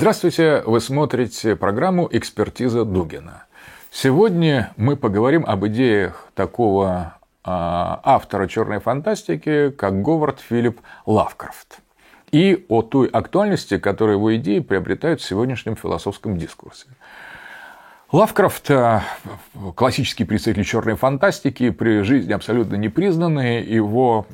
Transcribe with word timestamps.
Здравствуйте, 0.00 0.62
вы 0.64 0.80
смотрите 0.80 1.56
программу 1.56 2.08
«Экспертиза 2.10 2.86
Дугина». 2.86 3.44
Сегодня 3.90 4.72
мы 4.78 4.96
поговорим 4.96 5.44
об 5.46 5.66
идеях 5.66 6.26
такого 6.34 7.18
а, 7.44 8.00
автора 8.02 8.48
черной 8.48 8.80
фантастики, 8.80 9.68
как 9.68 10.00
Говард 10.00 10.40
Филипп 10.40 10.80
Лавкрафт, 11.04 11.80
и 12.32 12.64
о 12.70 12.80
той 12.80 13.08
актуальности, 13.08 13.76
которую 13.76 14.16
его 14.16 14.34
идеи 14.36 14.60
приобретают 14.60 15.20
в 15.20 15.26
сегодняшнем 15.26 15.76
философском 15.76 16.38
дискурсе. 16.38 16.86
Лавкрафт 18.12 18.70
э,– 18.70 19.02
классический 19.76 20.24
представитель 20.24 20.64
черной 20.64 20.96
фантастики, 20.96 21.70
при 21.70 22.00
жизни 22.02 22.32
абсолютно 22.32 22.74
непризнанный. 22.74 23.62
Его 23.62 24.26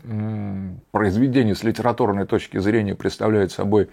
произведения 0.93 1.55
с 1.55 1.63
литературной 1.63 2.25
точки 2.25 2.57
зрения 2.59 2.95
представляют 2.95 3.53
собой 3.53 3.91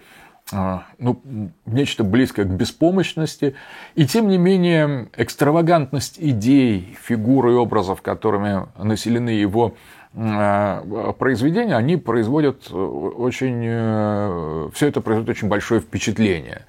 ну, 0.52 1.22
нечто 1.66 2.04
близкое 2.04 2.44
к 2.44 2.48
беспомощности. 2.48 3.54
И 3.94 4.06
тем 4.06 4.28
не 4.28 4.38
менее, 4.38 5.08
экстравагантность 5.16 6.16
идей, 6.18 6.96
фигур 7.02 7.48
и 7.48 7.52
образов, 7.52 8.02
которыми 8.02 8.66
населены 8.76 9.30
его 9.30 9.74
э, 10.12 11.12
произведения, 11.18 11.76
они 11.76 11.96
производят 11.96 12.70
очень... 12.70 14.70
Все 14.72 14.88
это 14.88 15.00
производит 15.00 15.30
очень 15.30 15.48
большое 15.48 15.80
впечатление. 15.80 16.66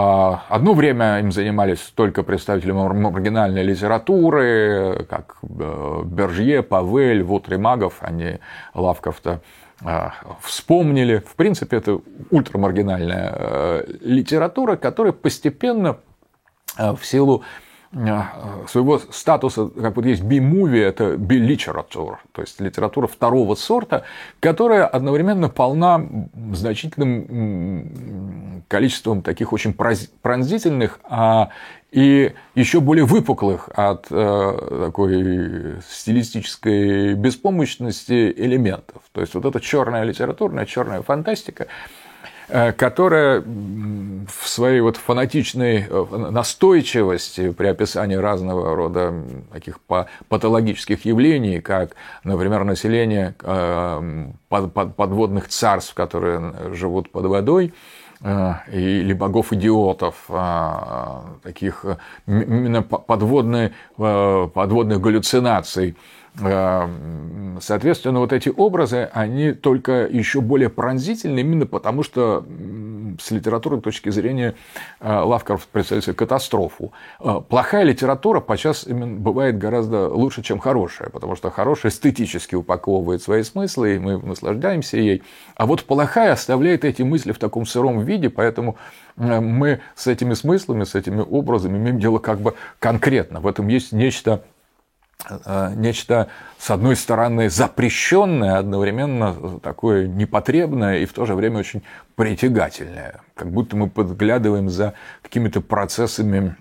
А, 0.00 0.44
одно 0.48 0.74
время 0.74 1.18
им 1.18 1.32
занимались 1.32 1.80
только 1.94 2.22
представители 2.22 2.72
маргинальной 2.72 3.62
литературы, 3.62 5.06
как 5.08 5.38
э, 5.42 6.02
Бержье, 6.04 6.62
Павель, 6.62 7.22
Вутри 7.22 7.56
Магов, 7.56 7.94
они 8.00 8.38
Лавкрафта 8.74 9.30
а, 9.30 9.40
вспомнили. 10.40 11.22
В 11.26 11.34
принципе, 11.36 11.76
это 11.76 12.00
ультрамаргинальная 12.30 13.32
э, 13.34 13.84
литература, 14.00 14.76
которая 14.76 15.12
постепенно 15.12 15.98
э, 16.76 16.92
в 16.92 17.04
силу 17.04 17.44
своего 18.68 18.98
статуса, 18.98 19.68
как 19.68 19.96
вот 19.96 20.04
есть 20.04 20.22
би-муви, 20.22 20.78
это 20.78 21.16
би-литература, 21.16 22.20
то 22.32 22.42
есть 22.42 22.60
литература 22.60 23.06
второго 23.06 23.54
сорта, 23.54 24.04
которая 24.40 24.86
одновременно 24.86 25.48
полна 25.48 26.04
значительным 26.52 28.62
количеством 28.68 29.22
таких 29.22 29.54
очень 29.54 29.72
пронзительных 29.72 31.00
а, 31.04 31.48
и 31.90 32.34
еще 32.54 32.80
более 32.80 33.06
выпуклых 33.06 33.70
от 33.74 34.08
э, 34.10 34.82
такой 34.86 35.80
стилистической 35.88 37.14
беспомощности 37.14 38.30
элементов. 38.36 39.00
То 39.12 39.22
есть 39.22 39.34
вот 39.34 39.46
эта 39.46 39.58
черная 39.58 40.04
литературная, 40.04 40.66
черная 40.66 41.00
фантастика, 41.00 41.66
Э, 41.66 41.97
которая 42.48 43.42
в 44.28 44.48
своей 44.48 44.80
вот 44.80 44.96
фанатичной 44.96 45.86
э, 45.88 46.30
настойчивости 46.30 47.50
при 47.50 47.66
описании 47.66 48.16
разного 48.16 48.74
рода 48.74 49.14
таких 49.52 49.80
патологических 50.28 51.04
явлений, 51.04 51.60
как, 51.60 51.90
например, 52.24 52.64
население 52.64 53.34
э, 53.42 54.26
подводных 54.48 55.48
царств, 55.48 55.94
которые 55.94 56.74
живут 56.74 57.10
под 57.10 57.26
водой, 57.26 57.72
или 58.72 59.12
богов-идиотов, 59.12 60.28
таких 61.44 61.84
именно 62.26 62.82
подводных, 62.82 63.70
подводных 63.96 65.00
галлюцинаций, 65.00 65.94
соответственно, 67.60 68.20
вот 68.20 68.32
эти 68.32 68.48
образы, 68.48 69.08
они 69.12 69.52
только 69.52 70.06
еще 70.06 70.40
более 70.40 70.68
пронзительны, 70.68 71.40
именно 71.40 71.66
потому 71.66 72.02
что 72.02 72.44
с 73.20 73.30
литературной 73.30 73.80
точки 73.80 74.10
зрения 74.10 74.54
э, 75.00 75.12
Лавкрафт 75.12 75.68
представляет 75.68 76.04
себе 76.04 76.14
катастрофу. 76.14 76.92
Э, 77.20 77.40
плохая 77.46 77.84
литература 77.84 78.40
подчас 78.40 78.84
бывает 78.86 79.58
гораздо 79.58 80.08
лучше, 80.08 80.42
чем 80.42 80.58
хорошая, 80.58 81.10
потому 81.10 81.36
что 81.36 81.50
хорошая 81.50 81.90
эстетически 81.92 82.54
упаковывает 82.54 83.22
свои 83.22 83.42
смыслы, 83.42 83.96
и 83.96 83.98
мы 83.98 84.18
наслаждаемся 84.18 84.96
ей. 84.98 85.22
А 85.56 85.66
вот 85.66 85.84
плохая 85.84 86.32
оставляет 86.32 86.84
эти 86.84 87.02
мысли 87.02 87.32
в 87.32 87.38
таком 87.38 87.66
сыром 87.66 88.00
виде, 88.00 88.30
поэтому 88.30 88.76
э, 89.16 89.40
мы 89.40 89.80
с 89.94 90.06
этими 90.06 90.34
смыслами, 90.34 90.84
с 90.84 90.94
этими 90.94 91.20
образами 91.20 91.78
имеем 91.78 91.98
дело 91.98 92.18
как 92.18 92.40
бы 92.40 92.54
конкретно. 92.78 93.40
В 93.40 93.46
этом 93.46 93.68
есть 93.68 93.92
нечто 93.92 94.42
Э, 94.42 94.57
нечто, 95.74 96.28
с 96.58 96.70
одной 96.70 96.94
стороны, 96.94 97.50
запрещенное, 97.50 98.56
одновременно 98.56 99.58
такое 99.60 100.06
непотребное 100.06 100.98
и 100.98 101.06
в 101.06 101.12
то 101.12 101.26
же 101.26 101.34
время 101.34 101.58
очень 101.58 101.82
притягательное. 102.14 103.20
Как 103.34 103.50
будто 103.50 103.76
мы 103.76 103.90
подглядываем 103.90 104.68
за 104.70 104.94
какими-то 105.22 105.60
процессами, 105.60 106.56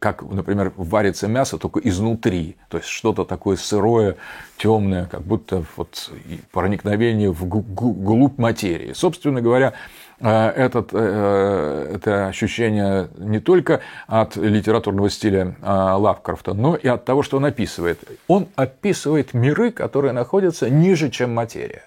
как, 0.00 0.22
например, 0.22 0.72
варится 0.76 1.28
мясо 1.28 1.56
только 1.56 1.78
изнутри. 1.80 2.56
То 2.68 2.78
есть 2.78 2.88
что-то 2.88 3.24
такое 3.24 3.56
сырое, 3.56 4.16
темное, 4.56 5.06
как 5.06 5.22
будто 5.22 5.64
вот 5.76 6.10
проникновение 6.50 7.32
в 7.32 7.46
глубь 7.46 8.38
материи. 8.38 8.92
Собственно 8.92 9.40
говоря, 9.40 9.74
Э, 9.74 10.09
этот, 10.28 10.90
э, 10.92 11.92
это 11.94 12.26
ощущение 12.26 13.08
не 13.16 13.40
только 13.40 13.80
от 14.06 14.36
литературного 14.36 15.08
стиля 15.08 15.56
э, 15.60 15.66
Лавкрафта, 15.66 16.52
но 16.52 16.76
и 16.76 16.88
от 16.88 17.04
того, 17.04 17.22
что 17.22 17.38
он 17.38 17.46
описывает. 17.46 17.98
Он 18.28 18.48
описывает 18.54 19.32
миры, 19.32 19.70
которые 19.70 20.12
находятся 20.12 20.68
ниже, 20.68 21.10
чем 21.10 21.34
материя, 21.34 21.84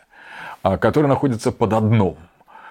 а, 0.63 0.77
которые 0.77 1.09
находятся 1.09 1.51
под 1.51 1.69
дном, 1.69 2.17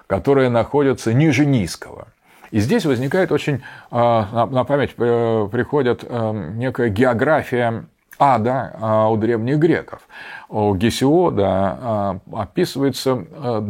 которые 0.08 0.48
находятся 0.48 1.12
ниже 1.12 1.46
низкого. 1.46 2.08
И 2.50 2.60
здесь 2.60 2.84
возникает 2.84 3.32
очень 3.32 3.62
на 3.90 4.64
память 4.64 4.94
приходит 4.94 6.02
некая 6.02 6.90
география 6.90 7.86
ада 8.18 8.76
а, 8.80 9.08
у 9.08 9.16
древних 9.16 9.58
греков. 9.58 10.00
У 10.48 10.74
Гесиода 10.74 11.46
а, 11.48 12.18
описывается 12.32 13.24
а, 13.32 13.60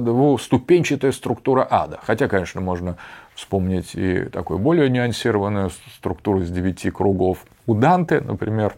двуступенчатая 0.00 1.12
структура 1.12 1.66
ада. 1.70 1.98
Хотя, 2.02 2.28
конечно, 2.28 2.60
можно 2.60 2.96
вспомнить 3.34 3.94
и 3.94 4.24
такую 4.24 4.58
более 4.58 4.90
нюансированную 4.90 5.70
структуру 5.96 6.40
из 6.40 6.50
девяти 6.50 6.90
кругов 6.90 7.44
у 7.66 7.74
Данте, 7.74 8.20
например. 8.20 8.74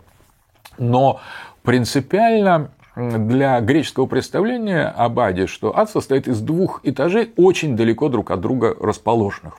Но 0.78 1.20
принципиально 1.62 2.70
для 2.94 3.60
греческого 3.60 4.06
представления 4.06 4.86
об 4.86 5.18
аде, 5.18 5.46
что 5.46 5.76
ад 5.76 5.90
состоит 5.90 6.28
из 6.28 6.40
двух 6.40 6.80
этажей, 6.82 7.32
очень 7.36 7.76
далеко 7.76 8.08
друг 8.08 8.30
от 8.30 8.40
друга 8.40 8.76
расположенных. 8.78 9.58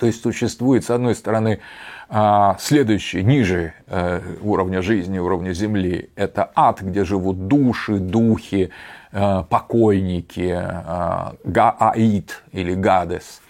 То 0.00 0.06
есть 0.06 0.22
существует, 0.22 0.82
с 0.82 0.90
одной 0.90 1.14
стороны, 1.14 1.60
а, 2.08 2.56
следующий, 2.58 3.22
ниже 3.22 3.74
э, 3.86 4.20
уровня 4.40 4.80
жизни, 4.80 5.18
уровня 5.18 5.52
Земли, 5.52 6.08
это 6.16 6.50
ад, 6.54 6.80
где 6.80 7.04
живут 7.04 7.48
души, 7.48 7.98
духи, 7.98 8.70
э, 9.12 9.42
покойники, 9.50 10.58
э, 10.58 11.32
гааид 11.44 12.42
или 12.52 12.74
гадес. 12.74 13.42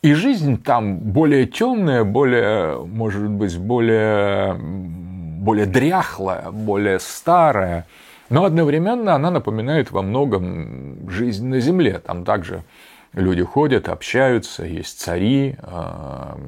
И 0.00 0.14
жизнь 0.14 0.62
там 0.62 0.96
более 1.00 1.46
темная, 1.46 2.02
более, 2.02 2.82
может 2.82 3.28
быть, 3.28 3.58
более, 3.58 4.54
более 4.54 5.66
дряхлая, 5.66 6.50
более 6.50 6.98
старая, 6.98 7.86
но 8.30 8.46
одновременно 8.46 9.14
она 9.14 9.30
напоминает 9.30 9.90
во 9.90 10.00
многом 10.00 11.10
жизнь 11.10 11.46
на 11.46 11.60
Земле. 11.60 11.98
Там 11.98 12.24
также 12.24 12.64
люди 13.14 13.42
ходят, 13.42 13.88
общаются, 13.88 14.64
есть 14.64 15.00
цари, 15.00 15.56
а, 15.62 16.38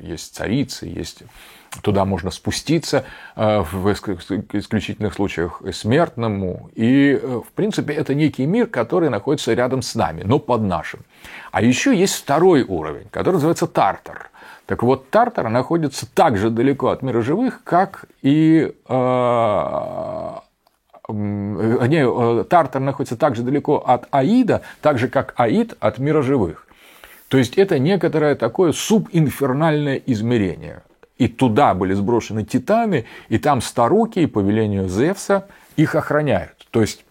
есть 0.00 0.34
царицы, 0.34 0.86
есть 0.86 1.22
туда 1.80 2.04
можно 2.04 2.30
спуститься 2.30 3.04
а, 3.34 3.62
в 3.62 3.92
исключительных 3.92 5.14
случаях 5.14 5.62
смертному. 5.72 6.70
И, 6.74 7.18
э, 7.20 7.40
в 7.46 7.52
принципе, 7.52 7.94
это 7.94 8.14
некий 8.14 8.44
мир, 8.44 8.66
который 8.66 9.08
находится 9.08 9.54
рядом 9.54 9.80
с 9.80 9.94
нами, 9.94 10.22
но 10.24 10.38
под 10.38 10.62
нашим. 10.62 11.00
А 11.50 11.62
еще 11.62 11.96
есть 11.96 12.14
второй 12.14 12.62
уровень, 12.62 13.06
который 13.10 13.34
называется 13.34 13.66
Тартар. 13.66 14.30
Так 14.66 14.82
вот, 14.82 15.10
Тартар 15.10 15.48
находится 15.48 16.06
так 16.12 16.36
же 16.36 16.50
далеко 16.50 16.88
от 16.88 17.02
мира 17.02 17.22
живых, 17.22 17.62
как 17.64 18.04
и 18.22 18.74
а, 18.86 20.41
не, 21.08 22.40
э, 22.40 22.44
Тартар 22.44 22.80
находится 22.80 23.16
так 23.16 23.34
же 23.36 23.42
далеко 23.42 23.78
от 23.78 24.06
Аида, 24.10 24.62
так 24.80 24.98
же, 24.98 25.08
как 25.08 25.34
Аид 25.36 25.74
от 25.80 25.98
мира 25.98 26.22
живых. 26.22 26.66
То 27.28 27.38
есть 27.38 27.56
это 27.56 27.78
некоторое 27.78 28.34
такое 28.34 28.72
субинфернальное 28.72 29.96
измерение. 30.06 30.82
И 31.18 31.28
туда 31.28 31.74
были 31.74 31.94
сброшены 31.94 32.44
титаны, 32.44 33.06
и 33.28 33.38
там 33.38 33.60
старуки 33.60 34.26
по 34.26 34.40
велению 34.40 34.88
Зевса 34.88 35.46
их 35.76 35.94
охраняют. 35.94 36.66
То 36.70 36.80
есть 36.80 37.04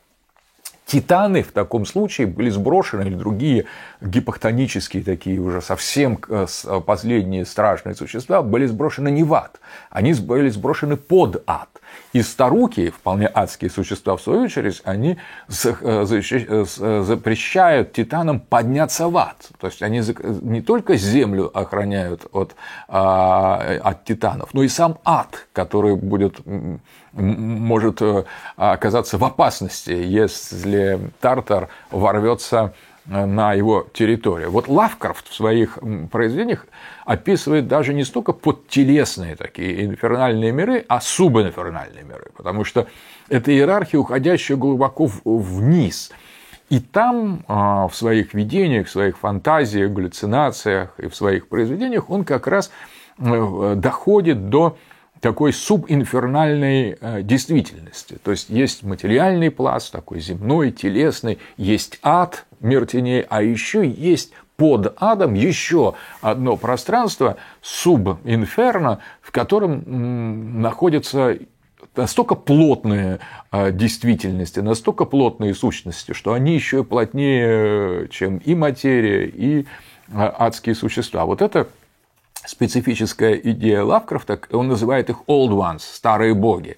Титаны 0.92 1.42
в 1.42 1.54
таком 1.54 1.86
случае 1.86 2.28
были 2.28 2.50
сброшены, 2.50 3.04
или 3.04 3.16
другие 3.16 3.66
гипохтонические 4.02 5.04
такие 5.04 5.40
уже 5.40 5.62
совсем 5.62 6.20
э, 6.28 6.48
последние 6.86 7.46
страшные 7.46 7.96
существа 7.96 8.42
были 8.42 8.66
сброшены 8.66 9.10
не 9.10 9.24
в 9.24 9.34
ад, 9.34 9.62
они 9.90 10.14
были 10.14 10.50
сброшены 10.50 10.98
под 10.98 11.44
ад. 11.48 11.70
И 12.14 12.22
старуки, 12.22 12.90
вполне 12.90 13.30
адские 13.34 13.72
существа, 13.72 14.18
в 14.18 14.22
свою 14.22 14.44
очередь, 14.44 14.82
они 14.84 15.18
э, 15.48 15.74
э, 15.82 17.04
запрещают 17.04 17.94
титанам 17.94 18.40
подняться 18.40 19.08
в 19.08 19.18
ад. 19.18 19.50
То 19.60 19.68
есть 19.68 19.82
они 19.82 20.02
не 20.42 20.62
только 20.62 20.98
землю 20.98 21.50
охраняют 21.58 22.26
от, 22.32 22.56
а, 22.88 23.80
от 23.82 24.04
титанов, 24.04 24.54
но 24.54 24.64
и 24.64 24.68
сам 24.68 24.98
ад, 25.06 25.48
который 25.54 25.96
будет 25.96 26.42
может 27.14 28.02
э, 28.02 28.24
оказаться 28.56 29.18
в 29.18 29.24
опасности, 29.24 29.92
если 29.92 31.12
Тартар 31.20 31.70
ворвется 31.90 32.74
э, 32.74 32.91
на 33.06 33.54
его 33.54 33.88
территорию. 33.94 34.52
Вот 34.52 34.68
Лавкрафт 34.68 35.28
в 35.28 35.34
своих 35.34 35.80
произведениях 36.12 36.68
описывает 37.06 37.68
даже 37.68 37.94
не 37.94 38.04
столько 38.04 38.32
подтелесные 38.32 39.36
такие 39.36 39.86
инфернальные 39.86 40.52
миры, 40.52 40.86
а 40.88 41.02
субинфернальные 41.02 42.04
миры, 42.04 42.28
потому 42.36 42.64
что 42.64 42.88
это 43.28 43.52
иерархия, 43.52 44.00
уходящая 44.00 44.58
глубоко 44.58 45.10
вниз. 45.26 46.12
И 46.70 46.80
там 46.80 47.44
а, 47.48 47.88
в 47.88 47.96
своих 47.96 48.34
видениях, 48.34 48.88
в 48.88 48.92
своих 48.92 49.18
фантазиях, 49.18 49.92
галлюцинациях 49.92 50.94
и 51.00 51.08
в 51.08 51.16
своих 51.16 51.48
произведениях 51.50 52.10
он 52.10 52.24
как 52.24 52.48
раз 52.48 52.72
э, 53.18 53.74
доходит 53.76 54.50
до 54.50 54.78
такой 55.22 55.54
субинфернальной 55.54 56.98
э, 57.00 57.22
действительности. 57.22 58.18
То 58.24 58.32
есть 58.32 58.50
есть 58.50 58.84
материальный 58.84 59.52
пласт, 59.52 59.92
такой 59.92 60.20
земной, 60.20 60.72
телесный, 60.72 61.38
есть 61.58 62.00
ад, 62.02 62.46
мир 62.60 62.86
теней, 62.88 63.22
а 63.30 63.42
еще 63.44 63.88
есть 63.88 64.32
под 64.58 64.94
адом 64.98 65.36
еще 65.36 65.94
одно 66.22 66.58
пространство, 66.58 67.38
субинферно, 67.62 69.00
в 69.22 69.32
котором 69.32 70.62
находятся 70.62 71.38
настолько 71.96 72.36
плотные 72.36 73.20
э, 73.52 73.72
действительности, 73.72 74.60
настолько 74.60 75.06
плотные 75.06 75.54
сущности, 75.54 76.14
что 76.14 76.34
они 76.34 76.56
еще 76.56 76.84
плотнее, 76.84 78.08
чем 78.10 78.38
и 78.38 78.56
материя, 78.56 79.28
и 79.28 79.62
э, 79.62 79.64
адские 80.14 80.74
существа. 80.76 81.26
Вот 81.26 81.42
это 81.42 81.68
специфическая 82.46 83.36
идея 83.36 83.84
Лавкрафта, 83.84 84.40
он 84.52 84.68
называет 84.68 85.10
их 85.10 85.18
old 85.28 85.52
ones, 85.52 85.80
старые 85.80 86.34
боги. 86.34 86.78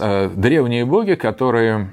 Э, 0.00 0.28
древние 0.34 0.84
боги, 0.84 1.14
которые 1.14 1.92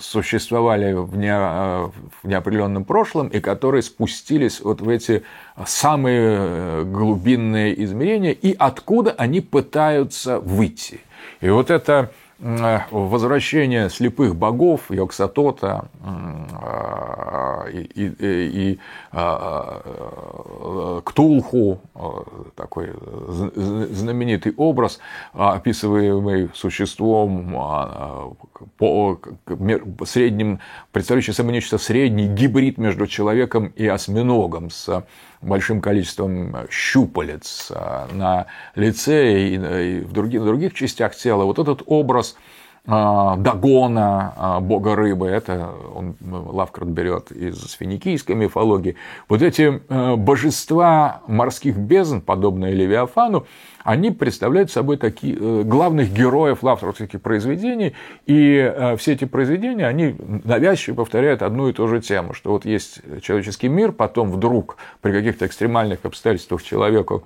существовали 0.00 0.92
в, 0.92 1.16
не, 1.16 1.32
э, 1.32 1.88
в 2.22 2.28
неопределенном 2.28 2.84
прошлом 2.84 3.28
и 3.28 3.40
которые 3.40 3.82
спустились 3.82 4.60
вот 4.60 4.82
в 4.82 4.88
эти 4.88 5.22
самые 5.66 6.36
э, 6.38 6.84
глубинные 6.84 7.82
измерения 7.84 8.32
и 8.32 8.54
откуда 8.58 9.12
они 9.12 9.40
пытаются 9.40 10.40
выйти. 10.40 11.00
И 11.40 11.48
вот 11.48 11.70
это 11.70 12.10
возвращение 12.40 13.90
слепых 13.90 14.34
богов 14.34 14.90
Йоксатота 14.90 15.88
э, 16.02 17.70
и, 17.72 17.80
и, 17.80 18.14
и 18.18 18.78
э, 19.12 21.00
Ктулху, 21.04 21.80
такой 22.54 22.92
знаменитый 23.28 24.54
образ, 24.56 25.00
описываемый 25.34 26.50
существом 26.54 27.54
по 28.76 29.20
средним, 30.04 30.60
представляющий 30.92 31.32
собой 31.32 31.52
нечто 31.52 31.78
средний 31.78 32.28
гибрид 32.28 32.78
между 32.78 33.06
человеком 33.06 33.72
и 33.76 33.86
осьминогом 33.86 34.70
с 34.70 35.04
большим 35.42 35.80
количеством 35.80 36.56
щупалец 36.70 37.72
на 38.12 38.46
лице 38.74 39.48
и 39.48 40.00
в 40.00 40.12
других, 40.12 40.40
в 40.40 40.44
других 40.44 40.74
частях 40.74 41.14
тела. 41.16 41.44
Вот 41.44 41.58
этот 41.58 41.82
образ 41.86 42.36
а, 42.36 42.59
Дагона, 42.86 44.32
а, 44.36 44.60
бога 44.60 44.96
рыбы, 44.96 45.28
это 45.28 45.70
он, 45.94 46.16
Лавкрафт 46.20 46.90
берет 46.90 47.30
из 47.30 47.72
финикийской 47.72 48.34
мифологии. 48.34 48.96
Вот 49.28 49.42
эти 49.42 49.82
э, 49.86 50.16
божества 50.16 51.20
морских 51.26 51.76
бездн, 51.76 52.20
подобные 52.20 52.72
Левиафану, 52.72 53.46
они 53.84 54.10
представляют 54.10 54.70
собой 54.70 54.96
такие 54.96 55.36
э, 55.38 55.62
главных 55.62 56.12
героев 56.12 56.62
лавкрафтских 56.62 57.20
произведений, 57.20 57.94
и 58.26 58.56
э, 58.56 58.96
все 58.96 59.12
эти 59.12 59.26
произведения, 59.26 59.86
они 59.86 60.16
навязчиво 60.44 60.96
повторяют 60.96 61.42
одну 61.42 61.68
и 61.68 61.74
ту 61.74 61.86
же 61.86 62.00
тему, 62.00 62.32
что 62.32 62.52
вот 62.52 62.64
есть 62.64 63.00
человеческий 63.22 63.68
мир, 63.68 63.92
потом 63.92 64.30
вдруг 64.30 64.78
при 65.02 65.12
каких-то 65.12 65.46
экстремальных 65.46 65.98
обстоятельствах 66.04 66.62
человеку 66.62 67.24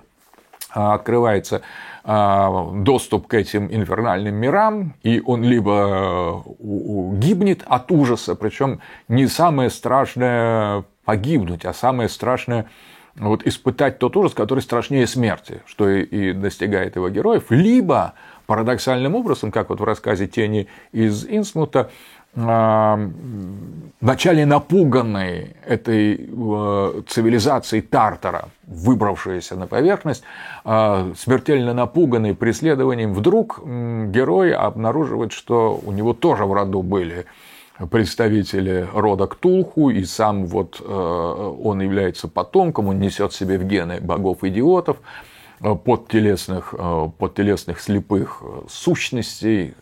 открывается 0.75 1.61
а, 2.03 2.71
доступ 2.71 3.27
к 3.27 3.33
этим 3.33 3.73
инфернальным 3.73 4.35
мирам, 4.35 4.93
и 5.03 5.21
он 5.25 5.43
либо 5.43 6.43
э, 6.45 7.17
гибнет 7.17 7.63
от 7.65 7.91
ужаса, 7.91 8.35
причем 8.35 8.81
не 9.07 9.27
самое 9.27 9.69
страшное 9.69 10.83
погибнуть, 11.05 11.65
а 11.65 11.73
самое 11.73 12.09
страшное 12.09 12.69
вот, 13.15 13.47
испытать 13.47 13.99
тот 13.99 14.17
ужас, 14.17 14.33
который 14.33 14.59
страшнее 14.59 15.07
смерти, 15.07 15.61
что 15.65 15.89
и 15.89 16.33
достигает 16.33 16.95
его 16.95 17.09
героев, 17.09 17.45
либо 17.49 18.13
парадоксальным 18.45 19.15
образом, 19.15 19.51
как 19.51 19.69
вот 19.69 19.79
в 19.79 19.83
рассказе 19.83 20.27
«Тени 20.27 20.67
из 20.91 21.25
Инсмута», 21.25 21.89
вначале 22.35 23.13
напуганной 24.45 25.55
этой 25.65 26.15
э, 26.15 27.01
цивилизацией 27.07 27.81
Тартара, 27.81 28.49
выбравшейся 28.67 29.55
на 29.55 29.67
поверхность, 29.67 30.23
а, 30.65 31.13
смертельно 31.17 31.73
напуганный 31.73 32.35
преследованием, 32.35 33.13
вдруг 33.13 33.61
герой 33.63 34.53
обнаруживает, 34.53 35.31
что 35.31 35.79
у 35.85 35.93
него 35.93 36.13
тоже 36.13 36.45
в 36.45 36.51
роду 36.51 36.81
были 36.81 37.25
представители 37.89 38.85
рода 38.93 39.27
Ктулху, 39.27 39.89
и 39.89 40.03
сам 40.03 40.45
вот 40.45 40.81
э, 40.81 41.53
он 41.63 41.81
является 41.81 42.27
потомком, 42.27 42.87
он 42.87 42.99
несет 42.99 43.33
себе 43.33 43.57
в 43.57 43.63
гены 43.63 44.01
богов-идиотов, 44.01 44.97
Э, 44.97 45.34
подтелесных, 45.59 46.73
э, 46.77 47.09
подтелесных 47.17 47.79
слепых 47.79 48.41
э, 48.41 48.61
сущностей, 48.69 49.73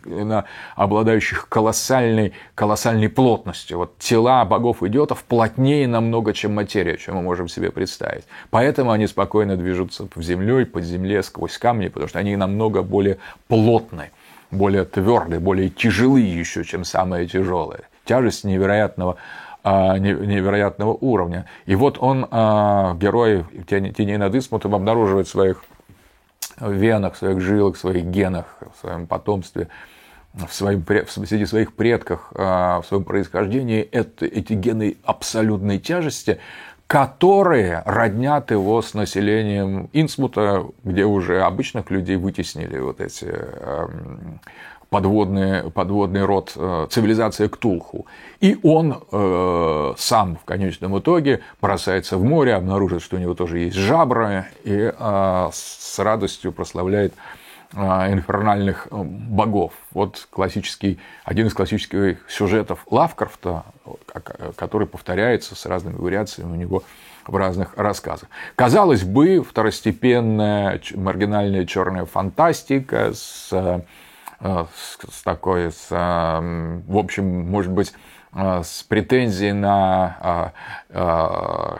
обладающих 0.75 1.49
колоссальной, 1.49 2.33
колоссальной 2.55 3.09
плотностью. 3.09 3.77
Вот 3.77 3.97
тела 3.97 4.45
богов-идиотов 4.45 5.23
плотнее 5.23 5.87
намного, 5.87 6.33
чем 6.33 6.53
материя, 6.53 6.97
чем 6.97 7.15
мы 7.15 7.21
можем 7.21 7.47
себе 7.47 7.71
представить. 7.71 8.25
Поэтому 8.49 8.91
они 8.91 9.07
спокойно 9.07 9.57
движутся 9.57 10.07
в 10.13 10.21
землей, 10.21 10.65
под 10.65 10.83
земле, 10.83 11.23
сквозь 11.23 11.57
камни, 11.57 11.87
потому 11.87 12.07
что 12.07 12.19
они 12.19 12.35
намного 12.35 12.83
более 12.83 13.17
плотные, 13.47 14.11
более 14.51 14.85
твердые, 14.85 15.39
более 15.39 15.69
тяжелые 15.69 16.39
еще, 16.39 16.63
чем 16.63 16.83
самые 16.83 17.27
тяжелые. 17.27 17.81
Тяжесть 18.05 18.43
невероятного 18.43 19.17
невероятного 19.63 20.93
уровня. 20.93 21.45
И 21.65 21.75
вот 21.75 21.97
он, 21.99 22.23
герой 22.23 23.45
теней 23.67 24.17
над 24.17 24.35
Исмутом, 24.35 24.75
обнаруживает 24.75 25.27
в 25.27 25.31
своих 25.31 25.63
венах, 26.59 27.13
в 27.13 27.17
своих 27.17 27.39
жилах, 27.39 27.75
в 27.75 27.79
своих 27.79 28.05
генах, 28.05 28.45
в 28.75 28.79
своем 28.81 29.07
потомстве, 29.07 29.69
в 30.33 30.53
своем, 30.53 30.83
среди 31.07 31.45
своих 31.45 31.73
предках, 31.73 32.31
в 32.31 32.83
своем 32.87 33.03
происхождении 33.03 33.81
это, 33.81 34.25
эти 34.25 34.53
гены 34.53 34.97
абсолютной 35.03 35.79
тяжести, 35.79 36.39
которые 36.87 37.81
роднят 37.85 38.51
его 38.51 38.81
с 38.81 38.93
населением 38.93 39.89
Инсмута, 39.93 40.65
где 40.83 41.05
уже 41.05 41.41
обычных 41.41 41.89
людей 41.89 42.17
вытеснили 42.17 42.77
вот 42.79 42.99
эти 42.99 43.33
подводный, 44.93 45.71
подводный 45.71 46.23
род 46.23 46.53
э, 46.55 46.87
цивилизация 46.91 47.49
Ктулху. 47.49 48.05
И 48.39 48.59
он 48.61 49.01
э, 49.11 49.93
сам 49.97 50.37
в 50.37 50.45
конечном 50.45 50.99
итоге 50.99 51.41
бросается 51.59 52.17
в 52.17 52.23
море, 52.23 52.53
обнаружит, 52.53 53.01
что 53.01 53.15
у 53.15 53.19
него 53.19 53.33
тоже 53.33 53.57
есть 53.57 53.75
жабры, 53.75 54.45
и 54.63 54.93
э, 54.95 55.49
с 55.51 55.97
радостью 55.97 56.51
прославляет 56.51 57.15
э, 57.73 57.79
инфернальных 58.13 58.87
э, 58.91 58.95
богов. 59.03 59.73
Вот 59.93 60.27
классический, 60.29 60.99
один 61.25 61.47
из 61.47 61.55
классических 61.55 62.19
сюжетов 62.29 62.85
Лавкрафта, 62.91 63.63
который 64.55 64.85
повторяется 64.85 65.55
с 65.55 65.65
разными 65.65 65.95
вариациями 65.95 66.51
у 66.51 66.55
него 66.55 66.83
в 67.25 67.35
разных 67.35 67.75
рассказах. 67.77 68.29
Казалось 68.55 69.03
бы, 69.03 69.43
второстепенная 69.43 70.79
маргинальная 70.93 71.65
черная 71.65 72.05
фантастика 72.05 73.11
с 73.11 73.83
с 74.43 75.23
такой, 75.23 75.71
с, 75.71 75.87
э, 75.89 76.81
в 76.87 76.97
общем, 76.97 77.49
может 77.49 77.71
быть, 77.71 77.93
э, 78.35 78.61
с 78.63 78.83
претензией 78.83 79.53
на 79.53 80.51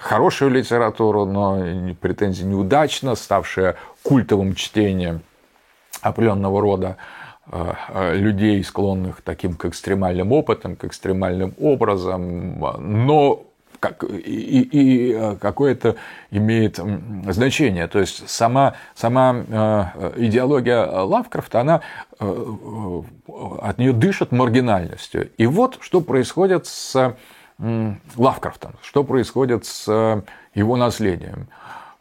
хорошую 0.02 0.52
литературу, 0.52 1.26
но 1.26 1.94
претензии 2.00 2.44
неудачно, 2.44 3.16
ставшая 3.16 3.76
культовым 4.04 4.56
чтением 4.56 5.22
определенного 6.02 6.62
рода 6.62 6.98
людей, 8.14 8.64
склонных 8.64 9.22
таким 9.22 9.56
к 9.56 9.66
экстремальным 9.66 10.32
опытам, 10.32 10.76
к 10.76 10.86
экстремальным 10.86 11.54
образом, 11.60 12.60
но 12.80 13.46
как, 13.84 14.02
и, 14.06 14.62
и 14.62 15.14
э, 15.14 15.36
какое-то 15.36 15.98
имеет 16.32 16.80
значение. 17.28 17.88
То 17.88 18.00
есть 18.00 18.30
сама, 18.30 18.76
сама 18.96 19.36
э, 19.46 20.14
идеология 20.16 20.86
Лавкрафта, 20.86 21.60
она 21.60 21.82
э, 22.18 23.02
от 23.62 23.78
нее 23.80 23.92
дышит 23.92 24.32
маргинальностью. 24.32 25.30
И 25.38 25.46
вот 25.48 25.80
что 25.82 26.00
происходит 26.00 26.66
с 26.66 27.14
Лавкрафтом, 28.16 28.76
что 28.82 29.04
происходит 29.04 29.66
с 29.66 30.24
его 30.56 30.78
наследием. 30.78 31.50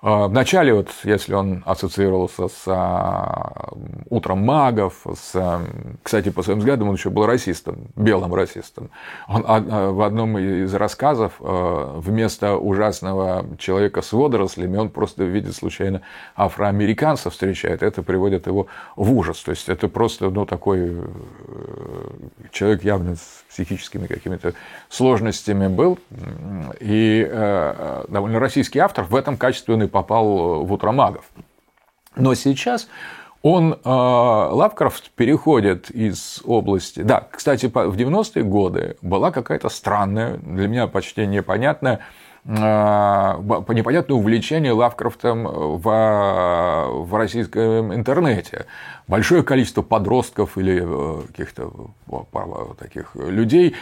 А, 0.03 0.27
Вначале, 0.27 0.75
вот, 0.75 0.89
если 1.05 1.33
он 1.33 1.63
ассоциировался 1.65 2.49
с 2.49 2.65
а, 2.67 3.69
утром 4.11 4.45
магов, 4.45 5.07
с, 5.15 5.61
кстати, 6.03 6.31
по 6.31 6.43
своим 6.43 6.59
взглядам 6.59 6.89
он 6.89 6.97
еще 6.97 7.09
был 7.09 7.25
расистом, 7.25 7.87
белым 7.95 8.35
расистом. 8.35 8.91
Он 9.29 9.45
а, 9.47 9.93
в 9.93 10.03
одном 10.03 10.39
из 10.39 10.75
рассказов 10.75 11.35
вместо 11.39 12.57
ужасного 12.57 13.47
человека 13.59 14.03
с 14.03 14.13
водорослями 14.13 14.77
он 14.77 14.89
просто 14.91 15.23
видит 15.23 15.55
случайно 15.55 16.03
афроамериканца 16.35 17.31
встречает, 17.31 17.83
это 17.83 18.03
приводит 18.03 18.49
его 18.49 18.67
в 18.97 19.13
ужас. 19.13 19.41
То 19.43 19.53
есть 19.53 19.69
это 19.69 19.87
просто 19.87 20.31
ну, 20.31 20.47
такой 20.47 20.91
э, 20.91 22.09
человек 22.51 22.83
явно 22.83 23.17
с 23.17 23.42
психическими 23.53 24.07
какими-то 24.07 24.55
сложностями 24.89 25.69
был. 25.69 25.99
И 26.81 27.27
э, 27.29 28.05
довольно 28.09 28.41
российский 28.41 28.79
автор 28.79 29.05
в 29.05 29.15
этом 29.15 29.37
качестве 29.37 29.75
он 29.75 29.83
и 29.83 29.87
попал 29.87 30.65
в 30.65 30.73
«Утромагов». 30.73 31.25
Но 32.17 32.35
сейчас 32.35 32.89
он, 33.43 33.75
э, 33.75 33.79
Лавкрафт, 33.85 35.11
переходит 35.11 35.91
из 35.91 36.41
области... 36.45 37.01
Да, 37.01 37.27
кстати, 37.31 37.67
в 37.67 37.97
90-е 37.97 38.45
годы 38.45 38.97
была 39.03 39.31
какая-то 39.31 39.69
странная, 39.69 40.39
для 40.39 40.69
меня 40.69 40.87
почти 40.87 41.27
непонятная 41.27 42.01
непонятное 42.45 44.17
увлечение 44.17 44.73
Лавкрафтом 44.73 45.45
в, 45.45 45.83
в 45.83 47.15
российском 47.15 47.95
интернете. 47.95 48.67
Большое 49.07 49.43
количество 49.43 49.83
подростков 49.83 50.59
или 50.59 50.83
э, 50.85 51.23
каких-то 51.29 51.71
таких 52.79 53.15
людей 53.15 53.77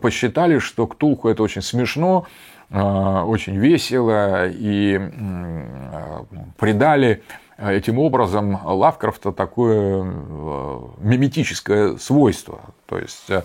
посчитали, 0.00 0.58
что 0.58 0.86
Ктулху 0.86 1.28
это 1.28 1.42
очень 1.42 1.62
смешно, 1.62 2.26
а, 2.70 3.24
очень 3.24 3.56
весело 3.56 4.46
и 4.48 5.00
придали 6.58 7.22
этим 7.58 7.98
образом 7.98 8.58
Лавкрафта 8.64 9.32
такое 9.32 10.04
э, 10.04 10.78
миметическое 10.98 11.96
свойство. 11.96 12.60
То 12.86 12.98
есть 12.98 13.30
э, 13.30 13.42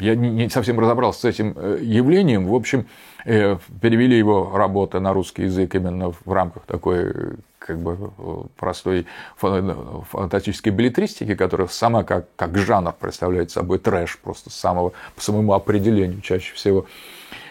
я 0.00 0.14
не 0.14 0.48
совсем 0.48 0.78
разобрался 0.80 1.20
с 1.20 1.24
этим 1.24 1.54
э, 1.56 1.78
явлением. 1.82 2.46
В 2.46 2.54
общем, 2.54 2.86
э, 3.24 3.56
перевели 3.80 4.16
его 4.16 4.56
работы 4.56 5.00
на 5.00 5.12
русский 5.12 5.44
язык 5.44 5.74
именно 5.74 6.12
в 6.12 6.32
рамках 6.32 6.64
такой 6.64 7.12
как 7.58 7.78
бы 7.80 8.12
простой 8.56 9.06
фантастической 9.36 10.72
билетристики, 10.72 11.34
которая 11.34 11.66
сама 11.66 12.04
как, 12.04 12.26
как 12.36 12.56
жанр 12.56 12.92
представляет 12.92 13.50
собой 13.50 13.78
трэш 13.78 14.18
просто 14.18 14.50
самого, 14.50 14.92
по 15.16 15.20
самому 15.20 15.52
определению 15.52 16.20
чаще 16.20 16.54
всего. 16.54 16.86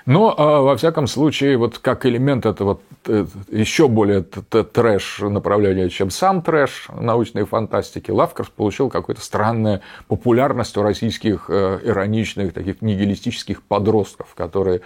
Но, 0.05 0.33
а, 0.37 0.61
во 0.61 0.77
всяком 0.77 1.07
случае, 1.07 1.57
вот 1.57 1.79
как 1.79 2.05
элемент 2.05 2.45
этого 2.45 2.79
э, 2.79 2.94
еще 3.07 3.87
более 3.87 4.21
трэш 4.21 5.19
направления, 5.19 5.89
чем 5.89 6.09
сам 6.09 6.41
трэш 6.41 6.87
научной 6.89 7.45
фантастики, 7.45 8.11
Лавкрафт 8.11 8.51
получил 8.51 8.89
какую-то 8.89 9.21
странную 9.21 9.81
популярность 10.07 10.77
у 10.77 10.81
российских 10.81 11.45
э, 11.49 11.79
ироничных, 11.83 12.53
таких 12.53 12.81
нигилистических 12.81 13.63
подростков, 13.63 14.33
которые 14.35 14.81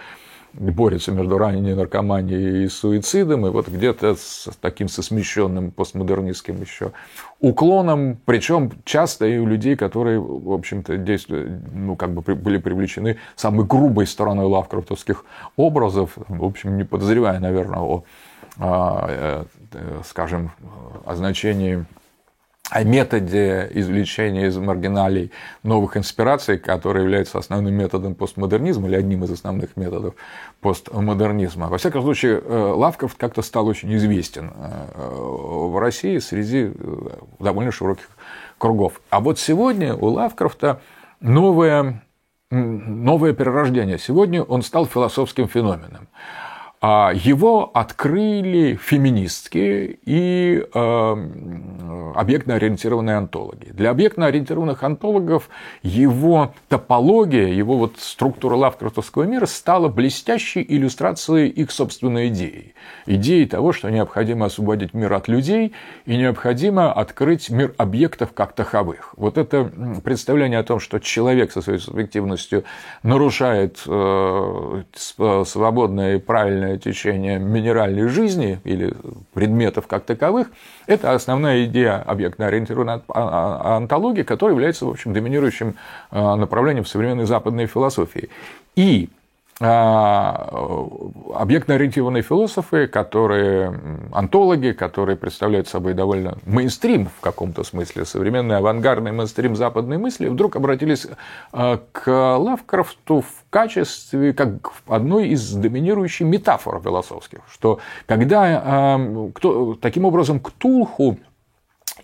борется 0.52 1.12
между 1.12 1.38
ранней 1.38 1.74
наркоманией 1.74 2.64
и 2.64 2.68
суицидом, 2.68 3.46
и 3.46 3.50
вот 3.50 3.68
где-то 3.68 4.16
с 4.16 4.48
таким 4.60 4.88
со 4.88 5.02
смещенным 5.02 5.70
постмодернистским 5.70 6.60
еще 6.60 6.92
уклоном, 7.40 8.18
причем 8.24 8.72
часто 8.84 9.26
и 9.26 9.38
у 9.38 9.46
людей, 9.46 9.76
которые, 9.76 10.20
в 10.20 10.52
общем-то, 10.52 10.96
действуют, 10.96 11.50
ну, 11.72 11.96
как 11.96 12.12
бы 12.12 12.34
были 12.34 12.58
привлечены 12.58 13.16
самой 13.36 13.64
грубой 13.64 14.06
стороной 14.06 14.46
лавкрафтовских 14.46 15.24
образов, 15.56 16.12
в 16.16 16.44
общем, 16.44 16.76
не 16.76 16.84
подозревая, 16.84 17.38
наверное, 17.38 17.80
о, 17.80 18.04
а, 18.58 19.46
э, 19.72 20.00
скажем, 20.04 20.50
о 21.04 21.14
значении 21.14 21.84
о 22.70 22.84
методе 22.84 23.68
извлечения 23.72 24.46
из 24.46 24.56
маргиналей 24.56 25.32
новых 25.64 25.96
инспираций, 25.96 26.56
который 26.56 27.02
является 27.02 27.38
основным 27.38 27.74
методом 27.74 28.14
постмодернизма 28.14 28.86
или 28.86 28.94
одним 28.94 29.24
из 29.24 29.32
основных 29.32 29.76
методов 29.76 30.14
постмодернизма. 30.60 31.68
Во 31.68 31.78
всяком 31.78 32.02
случае, 32.02 32.40
э, 32.40 32.72
Лавкрафт 32.76 33.18
как-то 33.18 33.42
стал 33.42 33.66
очень 33.66 33.94
известен 33.96 34.52
э, 34.54 35.02
в 35.04 35.78
России 35.80 36.18
среди 36.18 36.72
э, 36.72 37.08
довольно 37.40 37.72
широких 37.72 38.08
кругов. 38.56 39.00
А 39.10 39.18
вот 39.18 39.40
сегодня 39.40 39.94
у 39.94 40.06
Лавкрафта 40.06 40.80
новое, 41.20 42.04
новое 42.50 43.32
перерождение. 43.32 43.98
Сегодня 43.98 44.44
он 44.44 44.62
стал 44.62 44.86
философским 44.86 45.48
феноменом. 45.48 46.06
А 46.82 47.12
его 47.12 47.70
открыли 47.74 48.74
феминистки 48.82 49.98
и 50.02 50.64
э, 50.72 51.28
объектно-ориентированные 52.14 53.18
антологи. 53.18 53.70
Для 53.70 53.90
объектно-ориентированных 53.90 54.82
антологов 54.82 55.50
его 55.82 56.54
топология, 56.70 57.48
его 57.48 57.76
вот 57.76 57.96
структура 57.98 58.54
лавкрафтовского 58.54 59.24
мира 59.24 59.44
стала 59.44 59.88
блестящей 59.88 60.64
иллюстрацией 60.66 61.50
их 61.50 61.70
собственной 61.70 62.28
идеи. 62.28 62.74
Идеи 63.04 63.44
того, 63.44 63.74
что 63.74 63.90
необходимо 63.90 64.46
освободить 64.46 64.94
мир 64.94 65.12
от 65.12 65.28
людей 65.28 65.74
и 66.06 66.16
необходимо 66.16 66.94
открыть 66.94 67.50
мир 67.50 67.74
объектов 67.76 68.32
как 68.32 68.54
таковых. 68.54 69.12
Вот 69.18 69.36
это 69.36 69.70
представление 70.02 70.60
о 70.60 70.64
том, 70.64 70.80
что 70.80 70.98
человек 70.98 71.52
со 71.52 71.60
своей 71.60 71.78
субъективностью 71.78 72.64
нарушает 73.02 73.82
э, 73.86 74.82
свободное 74.94 76.16
и 76.16 76.18
правильное 76.18 76.69
естественное 76.70 76.78
течение 76.78 77.38
минеральной 77.38 78.08
жизни 78.08 78.60
или 78.64 78.94
предметов 79.32 79.86
как 79.86 80.04
таковых, 80.04 80.48
это 80.86 81.12
основная 81.12 81.64
идея 81.64 82.02
объектно-ориентированной 82.02 83.02
антологии, 83.08 84.22
которая 84.22 84.54
является, 84.54 84.86
в 84.86 84.90
общем, 84.90 85.12
доминирующим 85.12 85.74
а, 86.10 86.36
направлением 86.36 86.84
в 86.84 86.88
современной 86.88 87.26
западной 87.26 87.66
философии. 87.66 88.28
И 88.76 89.08
а, 89.08 89.19
объектно-ориентированные 89.60 92.22
философы, 92.22 92.86
которые 92.86 93.78
антологи, 94.10 94.72
которые 94.72 95.16
представляют 95.16 95.68
собой 95.68 95.92
довольно 95.92 96.38
мейнстрим 96.46 97.10
в 97.14 97.20
каком-то 97.20 97.62
смысле, 97.62 98.06
современный 98.06 98.56
авангардный 98.56 99.12
мейнстрим 99.12 99.56
западной 99.56 99.98
мысли, 99.98 100.28
вдруг 100.28 100.56
обратились 100.56 101.06
а, 101.52 101.78
к 101.92 102.10
Лавкрафту 102.10 103.20
в 103.20 103.44
качестве, 103.50 104.32
как 104.32 104.72
одной 104.86 105.28
из 105.28 105.52
доминирующих 105.52 106.26
метафор 106.26 106.80
философских, 106.80 107.40
что 107.52 107.80
когда 108.06 108.62
а, 108.64 109.30
кто, 109.34 109.74
таким 109.74 110.06
образом 110.06 110.40
Ктулху 110.40 111.18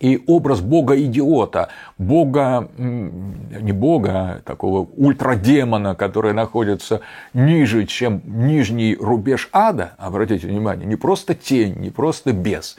и 0.00 0.22
образ 0.26 0.60
бога-идиота, 0.60 1.68
бога, 1.98 2.68
не 2.76 3.72
бога, 3.72 4.10
а 4.10 4.40
такого 4.44 4.88
ультрадемона, 4.96 5.94
который 5.94 6.32
находится 6.32 7.00
ниже, 7.34 7.86
чем 7.86 8.22
нижний 8.24 8.96
рубеж 8.96 9.48
ада, 9.52 9.94
обратите 9.98 10.46
внимание, 10.46 10.86
не 10.86 10.96
просто 10.96 11.34
тень, 11.34 11.76
не 11.78 11.90
просто 11.90 12.32
бес, 12.32 12.76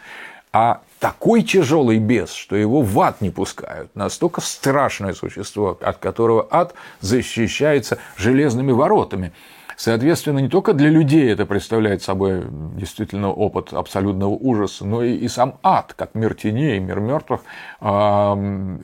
а 0.54 0.82
такой 1.00 1.44
тяжелый 1.44 2.00
бес, 2.00 2.32
что 2.32 2.56
его 2.56 2.82
в 2.82 3.00
ад 3.00 3.22
не 3.22 3.30
пускают. 3.30 3.96
Настолько 3.96 4.42
страшное 4.42 5.14
существо, 5.14 5.78
от 5.82 5.98
которого 5.98 6.48
ад 6.50 6.74
защищается 7.00 8.00
железными 8.18 8.72
воротами. 8.72 9.32
Соответственно, 9.78 10.40
не 10.40 10.50
только 10.50 10.74
для 10.74 10.90
людей 10.90 11.32
это 11.32 11.46
представляет 11.46 12.02
собой 12.02 12.44
действительно 12.50 13.32
опыт 13.32 13.74
абсолютного 13.74 14.32
ужаса, 14.32 14.84
но 14.88 15.04
и, 15.04 15.14
и 15.14 15.28
сам 15.28 15.60
ад, 15.62 15.94
как 15.94 16.16
мир 16.16 16.34
теней, 16.34 16.80
мир 16.80 17.00
мертвых, 17.00 17.42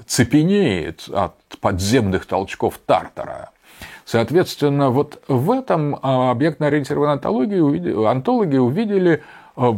цепенеет 0.06 1.10
от 1.12 1.34
подземных 1.60 2.28
толчков 2.28 2.80
Тартара. 2.86 3.50
Соответственно, 4.06 4.92
вот 4.92 5.24
в 5.28 5.50
этом 5.50 5.98
а, 6.04 6.30
объектно-ориентированной 6.30 7.14
антологии, 7.14 8.06
антологи 8.08 8.58
увидели 8.58 9.24
а, 9.56 9.76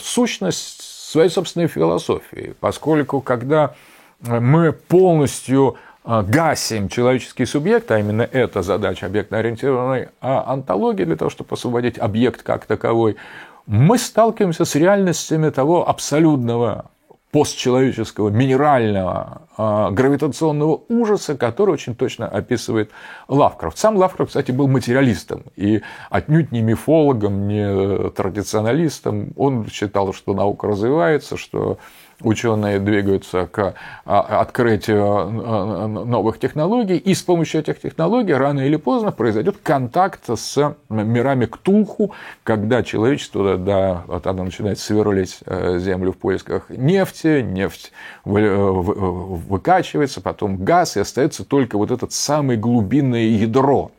сущность 0.00 0.80
своей 0.82 1.28
собственной 1.28 1.68
философии, 1.68 2.54
поскольку 2.58 3.20
когда 3.20 3.74
мы 4.20 4.72
полностью 4.72 5.76
гасим 6.04 6.88
человеческий 6.88 7.46
субъект, 7.46 7.90
а 7.90 7.98
именно 7.98 8.22
это 8.22 8.62
задача 8.62 9.06
объектно-ориентированной 9.06 10.08
а, 10.20 10.52
антологии 10.52 11.04
для 11.04 11.16
того, 11.16 11.30
чтобы 11.30 11.54
освободить 11.54 11.98
объект 11.98 12.42
как 12.42 12.66
таковой, 12.66 13.16
мы 13.66 13.98
сталкиваемся 13.98 14.64
с 14.64 14.74
реальностями 14.74 15.50
того 15.50 15.88
абсолютного 15.88 16.90
постчеловеческого 17.32 18.28
минерального 18.28 19.42
э, 19.56 19.88
гравитационного 19.92 20.82
ужаса, 20.88 21.34
который 21.34 21.70
очень 21.70 21.94
точно 21.94 22.28
описывает 22.28 22.90
Лавкрафт. 23.26 23.78
Сам 23.78 23.96
Лавкрафт, 23.96 24.28
кстати, 24.30 24.52
был 24.52 24.68
материалистом 24.68 25.44
и 25.56 25.80
отнюдь 26.10 26.52
не 26.52 26.60
мифологом, 26.60 27.48
не 27.48 28.10
традиционалистом. 28.10 29.32
Он 29.36 29.66
считал, 29.70 30.12
что 30.12 30.34
наука 30.34 30.66
развивается, 30.66 31.38
что 31.38 31.78
ученые 32.24 32.78
двигаются 32.78 33.46
к 33.46 33.74
а, 34.04 34.40
открытию 34.40 35.04
а, 35.04 35.86
новых 35.86 36.38
технологий, 36.38 36.96
и 36.96 37.14
с 37.14 37.22
помощью 37.22 37.60
этих 37.60 37.80
технологий 37.80 38.32
рано 38.32 38.60
или 38.60 38.76
поздно 38.76 39.12
произойдет 39.12 39.56
контакт 39.62 40.28
с 40.28 40.74
мирами 40.88 41.46
Ктулху, 41.46 42.12
когда 42.44 42.82
человечество 42.82 43.56
да, 43.56 44.04
вот 44.06 44.26
оно 44.26 44.44
начинает 44.44 44.78
сверлить 44.78 45.38
э, 45.46 45.78
землю 45.78 46.12
в 46.12 46.16
поисках 46.16 46.68
нефти, 46.70 47.42
нефть 47.42 47.92
выкачивается, 48.24 50.20
потом 50.20 50.64
газ, 50.64 50.96
и 50.96 51.00
остается 51.00 51.44
только 51.44 51.76
вот 51.78 51.90
этот 51.90 52.12
самый 52.12 52.56
глубинное 52.56 53.24
ядро. 53.24 53.90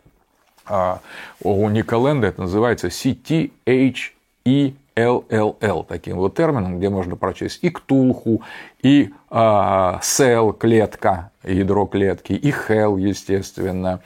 А 0.65 0.99
у 1.41 1.67
Николенда 1.69 2.27
это 2.27 2.41
называется 2.41 2.87
CTHE 2.87 4.73
LLL, 4.95 5.85
таким 5.87 6.17
вот 6.17 6.35
термином, 6.35 6.77
где 6.77 6.89
можно 6.89 7.15
прочесть 7.15 7.59
и 7.63 7.69
ктулху, 7.69 8.41
и 8.81 9.11
э, 9.29 9.93
сел, 10.01 10.53
клетка, 10.53 11.31
ядро 11.43 11.85
клетки, 11.85 12.33
и 12.33 12.51
хел, 12.51 12.97
естественно, 12.97 14.01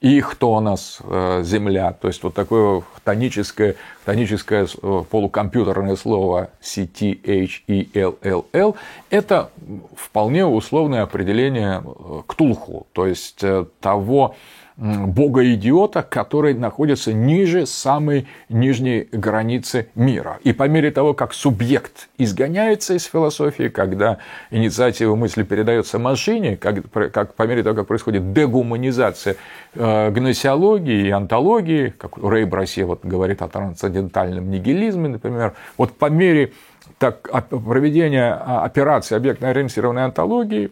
и 0.00 0.20
хтонос, 0.20 0.98
э, 1.02 1.42
земля. 1.42 1.92
То 1.92 2.08
есть 2.08 2.22
вот 2.22 2.34
такое 2.34 2.82
тоническое, 3.02 3.76
тоническое 4.04 4.66
э, 4.66 5.04
полукомпьютерное 5.10 5.96
слово 5.96 6.50
CTHELLL– 6.60 8.76
это 9.10 9.50
вполне 9.96 10.44
условное 10.44 11.02
определение 11.02 11.82
э, 11.82 12.22
ктулху, 12.26 12.86
то 12.92 13.06
есть 13.06 13.42
э, 13.42 13.64
того, 13.80 14.36
бога-идиота, 14.76 16.02
который 16.02 16.52
находится 16.52 17.12
ниже 17.12 17.64
самой 17.66 18.26
нижней 18.48 19.08
границы 19.10 19.88
мира. 19.94 20.38
И 20.42 20.52
по 20.52 20.68
мере 20.68 20.90
того, 20.90 21.14
как 21.14 21.32
субъект 21.32 22.08
изгоняется 22.18 22.94
из 22.94 23.04
философии, 23.04 23.68
когда 23.68 24.18
инициатива 24.50 25.14
мысли 25.14 25.44
передается 25.44 25.98
машине, 25.98 26.56
как, 26.56 26.90
как 27.12 27.34
по 27.34 27.44
мере 27.44 27.62
того, 27.62 27.74
как 27.74 27.86
происходит 27.86 28.32
дегуманизация 28.34 29.36
э, 29.74 30.10
гносеологии 30.10 31.06
и 31.06 31.10
антологии, 31.10 31.94
как 31.96 32.18
Рэй 32.18 32.44
Бросе 32.44 32.84
вот 32.84 33.04
говорит 33.04 33.40
о 33.40 33.48
трансцендентальном 33.48 34.50
нигилизме, 34.50 35.08
например, 35.08 35.54
вот 35.78 35.92
по 35.92 36.10
мере 36.10 36.52
так, 36.98 37.28
проведения 37.48 38.32
а, 38.32 38.64
операции 38.64 39.16
объектно-ориентированной 39.16 40.04
антологии 40.04 40.70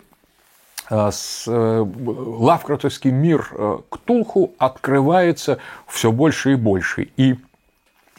с 0.89 1.45
э, 1.47 1.87
лавкратовский 2.07 3.11
мир 3.11 3.49
э, 3.53 3.79
Ктулху 3.89 4.53
открывается 4.59 5.59
все 5.87 6.13
больше 6.13 6.53
и 6.53 6.57
больше. 6.57 7.09
И 7.17 7.37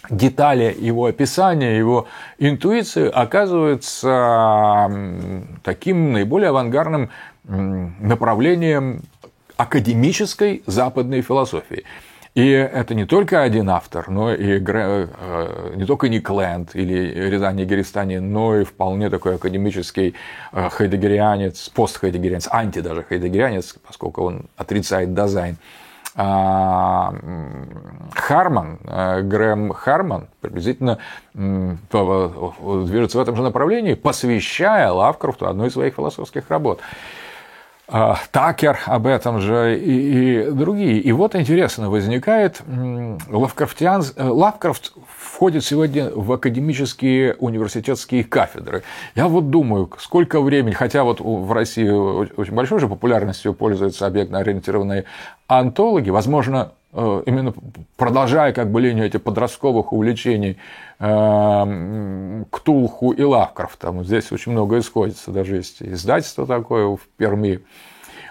детали 0.10 0.76
его 0.78 1.06
описания, 1.06 1.78
его 1.78 2.08
интуиции 2.38 3.10
оказываются 3.10 4.90
таким 5.64 6.14
наиболее 6.14 6.50
авангардным 6.50 7.10
направлением 7.44 9.02
академической 9.58 10.64
западной 10.66 11.22
философии. 11.22 11.84
И 12.36 12.50
это 12.50 12.94
не 12.96 13.06
только 13.06 13.42
один 13.42 13.70
автор, 13.70 14.10
но 14.10 14.34
и 14.34 14.62
э, 14.62 15.74
не 15.76 15.86
только 15.86 16.10
Ник 16.10 16.30
Лэнд 16.30 16.76
или 16.76 17.30
Рязани 17.30 17.64
Геристани, 17.64 18.18
но 18.18 18.58
и 18.58 18.66
вполне 18.66 19.10
такой 19.10 19.36
академический 19.36 20.16
э, 20.52 20.70
хайдегерианец, 20.70 21.70
постхайдегерианец, 21.70 22.50
анти 22.52 22.82
даже 22.82 23.04
хайдегерианец, 23.04 23.78
поскольку 23.88 24.24
он 24.26 24.48
отрицает 24.58 25.14
дизайн. 25.14 25.56
А, 26.18 27.14
Харман, 28.14 28.80
э, 28.84 29.22
Грэм 29.22 29.72
Харман, 29.72 30.28
приблизительно 30.42 31.00
движется 31.34 33.18
в 33.18 33.22
этом 33.22 33.38
же 33.38 33.44
направлении, 33.44 33.94
посвящая 33.94 34.92
Лавкрафту 34.92 35.48
одну 35.48 35.68
из 35.68 35.74
своих 35.74 35.96
философских 35.96 36.50
работ. 36.50 36.82
А, 37.88 38.18
Такер 38.32 38.80
об 38.88 39.06
этом 39.06 39.40
же 39.40 39.80
и, 39.80 40.48
и 40.48 40.52
другие. 40.52 41.00
И 41.00 41.12
вот 41.12 41.36
интересно, 41.36 41.90
возникает 41.90 42.62
Лавкрафтиан... 43.30 44.04
Э, 44.16 44.28
Лавкрафт 44.28 44.94
входит 45.08 45.64
сегодня 45.64 46.10
в 46.10 46.32
академические 46.32 47.36
университетские 47.36 48.24
кафедры. 48.24 48.82
Я 49.14 49.28
вот 49.28 49.52
думаю, 49.52 49.92
сколько 50.00 50.42
времени, 50.42 50.74
хотя 50.74 51.04
вот 51.04 51.20
в 51.20 51.52
России 51.52 51.88
очень 51.88 52.54
большой 52.54 52.80
же 52.80 52.88
популярностью 52.88 53.54
пользуются 53.54 54.08
объектно-ориентированные 54.08 55.06
антологи, 55.48 56.10
возможно, 56.10 56.72
Э, 56.98 57.24
именно 57.26 57.54
продолжая 57.98 58.54
как 58.54 58.72
бы 58.72 58.80
линию 58.80 59.06
этих 59.06 59.22
подростковых 59.22 59.92
увлечений 59.92 60.58
Ктулху 60.98 63.12
и 63.12 63.24
Лавкрафтом. 63.24 64.04
Здесь 64.04 64.32
очень 64.32 64.54
много 64.54 64.80
исходится, 64.80 65.32
даже 65.32 65.58
есть 65.58 65.82
издательство 65.82 66.48
такое 66.48 66.88
в 66.88 67.02
Перми, 67.18 67.62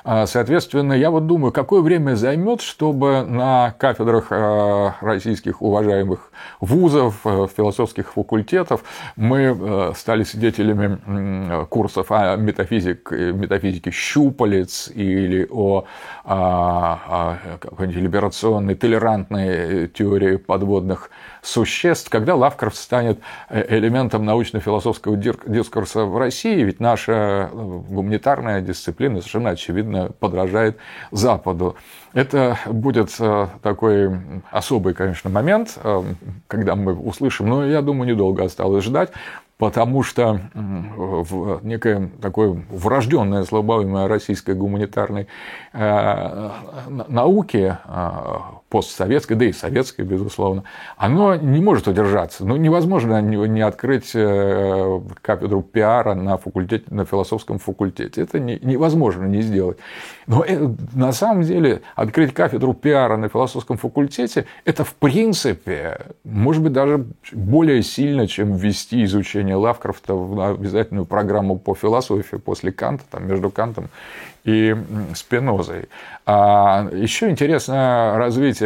а, 0.06 0.26
соответственно, 0.26 0.92
я 0.92 1.10
вот 1.10 1.26
думаю, 1.26 1.50
какое 1.50 1.80
время 1.80 2.14
займет, 2.14 2.60
чтобы 2.60 3.22
на 3.22 3.74
кафедрах 3.78 4.26
а, 4.30 4.96
российских 5.00 5.62
уважаемых 5.62 6.30
вузов, 6.60 7.20
э, 7.24 7.46
философских 7.56 8.12
факультетов 8.12 8.84
мы 9.16 9.56
э, 9.58 9.92
стали 9.96 10.24
свидетелями 10.24 11.64
курсов 11.66 12.08
о 12.10 12.36
метафизик, 12.36 13.10
метафизике 13.10 13.90
щупалец 13.90 14.90
или 14.94 15.48
о, 15.50 15.84
о, 16.24 17.38
о 17.78 17.84
либерационной, 17.84 18.74
толерантной 18.74 19.88
теории 19.88 20.36
подводных 20.36 21.10
существ, 21.44 22.08
когда 22.08 22.34
Лавкрафт 22.34 22.76
станет 22.76 23.20
э, 23.50 23.76
элементом 23.76 24.24
научно-философского 24.24 25.16
дискурса 25.16 26.04
в 26.04 26.16
России, 26.16 26.62
ведь 26.62 26.80
наша 26.80 27.50
гуманитарная 27.52 28.60
дисциплина 28.60 29.18
совершенно 29.18 29.50
очевидно 29.50 30.10
подражает 30.18 30.78
Западу. 31.10 31.76
Это 32.14 32.58
будет 32.66 33.14
э, 33.18 33.48
такой 33.62 34.18
особый, 34.50 34.94
конечно, 34.94 35.28
момент, 35.28 35.78
э, 35.82 36.02
когда 36.46 36.74
мы 36.74 36.94
услышим, 36.94 37.48
но 37.48 37.66
я 37.66 37.82
думаю, 37.82 38.10
недолго 38.10 38.44
осталось 38.44 38.84
ждать, 38.84 39.10
потому 39.58 40.02
что 40.02 40.40
в 40.54 41.64
некое 41.64 42.10
такое 42.20 42.62
врожденное 42.70 43.44
слабоумие 43.44 44.06
российской 44.06 44.54
гуманитарной 44.54 45.26
э, 45.72 46.50
науки, 47.08 47.76
постсоветской, 48.74 49.36
да 49.36 49.44
и 49.44 49.52
советской, 49.52 50.02
безусловно, 50.02 50.64
оно 50.96 51.36
не 51.36 51.60
может 51.60 51.86
удержаться. 51.86 52.44
Ну, 52.44 52.56
невозможно 52.56 53.22
не 53.22 53.60
открыть 53.60 54.10
кафедру 55.22 55.62
пиара 55.62 56.14
на, 56.14 56.38
факультете, 56.38 56.84
на 56.90 57.04
философском 57.04 57.60
факультете. 57.60 58.20
Это 58.20 58.40
невозможно 58.40 59.26
не 59.26 59.42
сделать. 59.42 59.78
Но 60.26 60.44
на 60.92 61.12
самом 61.12 61.44
деле 61.44 61.82
открыть 61.94 62.34
кафедру 62.34 62.74
пиара 62.74 63.16
на 63.16 63.28
философском 63.28 63.76
факультете, 63.76 64.44
это 64.64 64.82
в 64.82 64.94
принципе, 64.94 66.00
может 66.24 66.60
быть, 66.60 66.72
даже 66.72 67.06
более 67.30 67.80
сильно, 67.84 68.26
чем 68.26 68.56
ввести 68.56 69.04
изучение 69.04 69.54
Лавкрафта 69.54 70.14
в 70.14 70.50
обязательную 70.50 71.06
программу 71.06 71.60
по 71.60 71.76
философии 71.76 72.38
после 72.38 72.72
Канта, 72.72 73.04
там, 73.08 73.28
между 73.28 73.50
Кантом 73.50 73.88
и 74.44 74.76
Спинозой. 75.14 75.88
А 76.26 76.88
еще 76.92 77.30
интересно 77.30 78.14
развитие 78.16 78.63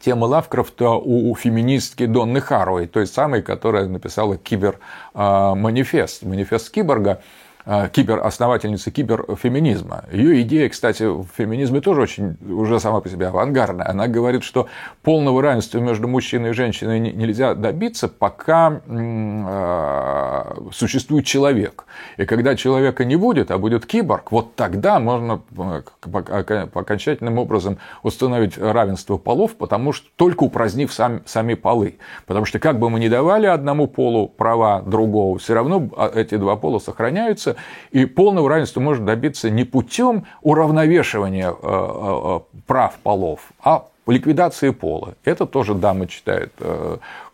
темы 0.00 0.26
Лавкрафта 0.26 0.90
у 0.90 1.34
феминистки 1.34 2.06
Донны 2.06 2.40
Харуэй, 2.40 2.86
той 2.86 3.06
самой, 3.06 3.42
которая 3.42 3.86
написала 3.86 4.36
кибер-манифест, 4.36 6.22
манифест 6.22 6.70
киборга, 6.70 7.20
Э, 7.20 7.22
киберосновательницы 7.92 8.90
киберфеминизма. 8.90 10.04
Ее 10.10 10.40
идея, 10.42 10.68
кстати, 10.70 11.02
в 11.02 11.26
феминизме 11.36 11.80
тоже 11.82 12.00
очень 12.00 12.36
уже 12.48 12.80
сама 12.80 13.00
по 13.00 13.10
себе 13.10 13.26
авангардная. 13.26 13.88
Она 13.88 14.08
говорит, 14.08 14.42
что 14.42 14.68
полного 15.02 15.42
равенства 15.42 15.78
между 15.78 16.08
мужчиной 16.08 16.50
и 16.50 16.52
женщиной 16.54 16.98
нельзя 16.98 17.54
добиться, 17.54 18.08
пока 18.08 18.80
э, 18.86 20.70
существует 20.72 21.26
человек. 21.26 21.84
И 22.16 22.24
когда 22.24 22.56
человека 22.56 23.04
не 23.04 23.16
будет, 23.16 23.50
а 23.50 23.58
будет 23.58 23.84
киборг, 23.84 24.32
вот 24.32 24.54
тогда 24.54 24.98
можно 24.98 25.42
э, 25.58 25.82
окончательным 26.72 27.38
образом 27.38 27.76
установить 28.02 28.56
равенство 28.56 29.18
полов, 29.18 29.56
потому 29.56 29.92
что 29.92 30.08
только 30.16 30.44
упразднив 30.44 30.90
сами, 30.90 31.20
сами 31.26 31.52
полы. 31.52 31.98
Потому 32.26 32.46
что 32.46 32.58
как 32.58 32.78
бы 32.78 32.88
мы 32.88 32.98
ни 32.98 33.08
давали 33.08 33.46
одному 33.46 33.86
полу 33.88 34.26
права 34.28 34.80
другого, 34.80 35.38
все 35.38 35.52
равно 35.52 35.90
а, 35.96 36.10
эти 36.14 36.36
два 36.36 36.56
пола 36.56 36.78
сохраняются, 36.78 37.56
и 37.90 38.04
полного 38.04 38.48
равенства 38.48 38.80
можно 38.80 39.06
добиться 39.06 39.50
не 39.50 39.64
путем 39.64 40.26
уравновешивания 40.42 41.50
э, 41.50 41.52
э, 41.52 41.56
э, 41.62 42.40
прав 42.66 42.94
полов, 43.02 43.40
а 43.62 43.86
ликвидации 44.06 44.70
пола. 44.70 45.14
Это 45.24 45.44
тоже 45.44 45.74
дама 45.74 46.06
читает 46.06 46.52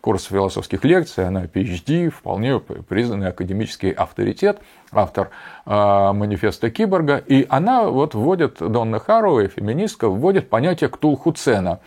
курс 0.01 0.25
философских 0.25 0.85
лекций, 0.85 1.25
она 1.25 1.45
PhD, 1.45 2.11
вполне 2.11 2.59
признанный 2.59 3.29
академический 3.29 3.91
авторитет, 3.91 4.59
автор 4.91 5.31
манифеста 5.65 6.71
Киборга, 6.71 7.17
и 7.19 7.47
она 7.49 7.85
вот 7.85 8.15
вводит, 8.15 8.57
Донна 8.59 8.99
Харуэй, 8.99 9.47
феминистка, 9.47 10.09
вводит 10.09 10.51
понятие 10.51 10.91
ктулхуцена. 10.91 11.79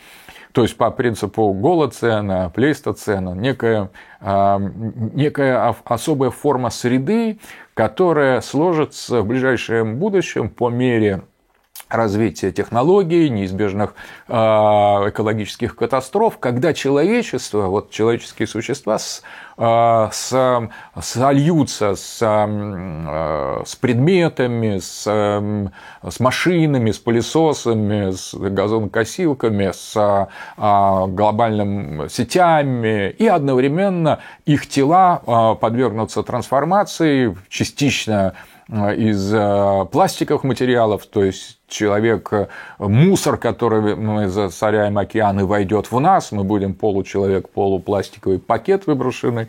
То 0.53 0.63
есть 0.63 0.77
по 0.77 0.89
принципу 0.89 1.51
голоцена, 1.51 2.49
плейстоцена, 2.55 3.31
некая, 3.31 3.91
некая 4.21 5.75
особая 5.85 6.31
форма 6.31 6.69
среды, 6.69 7.39
которая 7.77 8.41
сложится 8.41 9.21
в 9.21 9.27
ближайшем 9.27 9.99
будущем 9.99 10.49
по 10.49 10.71
мере 10.71 11.21
развития 11.89 12.51
технологий, 12.51 13.29
неизбежных 13.29 13.95
а, 14.27 15.07
экологических 15.07 15.75
катастроф, 15.75 16.37
когда 16.37 16.73
человечество, 16.73 17.67
вот 17.67 17.91
человеческие 17.91 18.47
существа 18.47 18.99
с, 18.99 19.23
а, 19.57 20.09
с, 20.11 20.69
сольются 21.01 21.95
с, 21.95 22.19
а, 22.21 23.63
с 23.65 23.75
предметами, 23.75 24.79
с, 24.79 25.03
с 25.05 26.19
машинами, 26.19 26.91
с 26.91 26.99
пылесосами, 26.99 28.11
с 28.11 28.33
газонокосилками, 28.33 29.71
с 29.73 30.27
глобальными 30.57 32.07
сетями, 32.09 33.09
и 33.11 33.27
одновременно 33.27 34.19
их 34.45 34.67
тела 34.67 35.55
подвергнутся 35.59 36.23
трансформации, 36.23 37.37
частично 37.49 38.33
из 38.69 39.33
пластиковых 39.91 40.43
материалов, 40.43 41.05
то 41.05 41.23
есть 41.23 41.57
человек, 41.67 42.29
э, 42.31 42.47
мусор, 42.79 43.37
который 43.37 43.95
мы 43.95 44.27
засоряем 44.27 44.97
океаны, 44.97 45.45
войдет 45.45 45.91
в 45.91 45.99
нас, 45.99 46.31
мы 46.31 46.43
будем 46.43 46.73
получеловек, 46.73 47.49
полупластиковый 47.49 48.39
пакет 48.39 48.87
выброшенный 48.87 49.47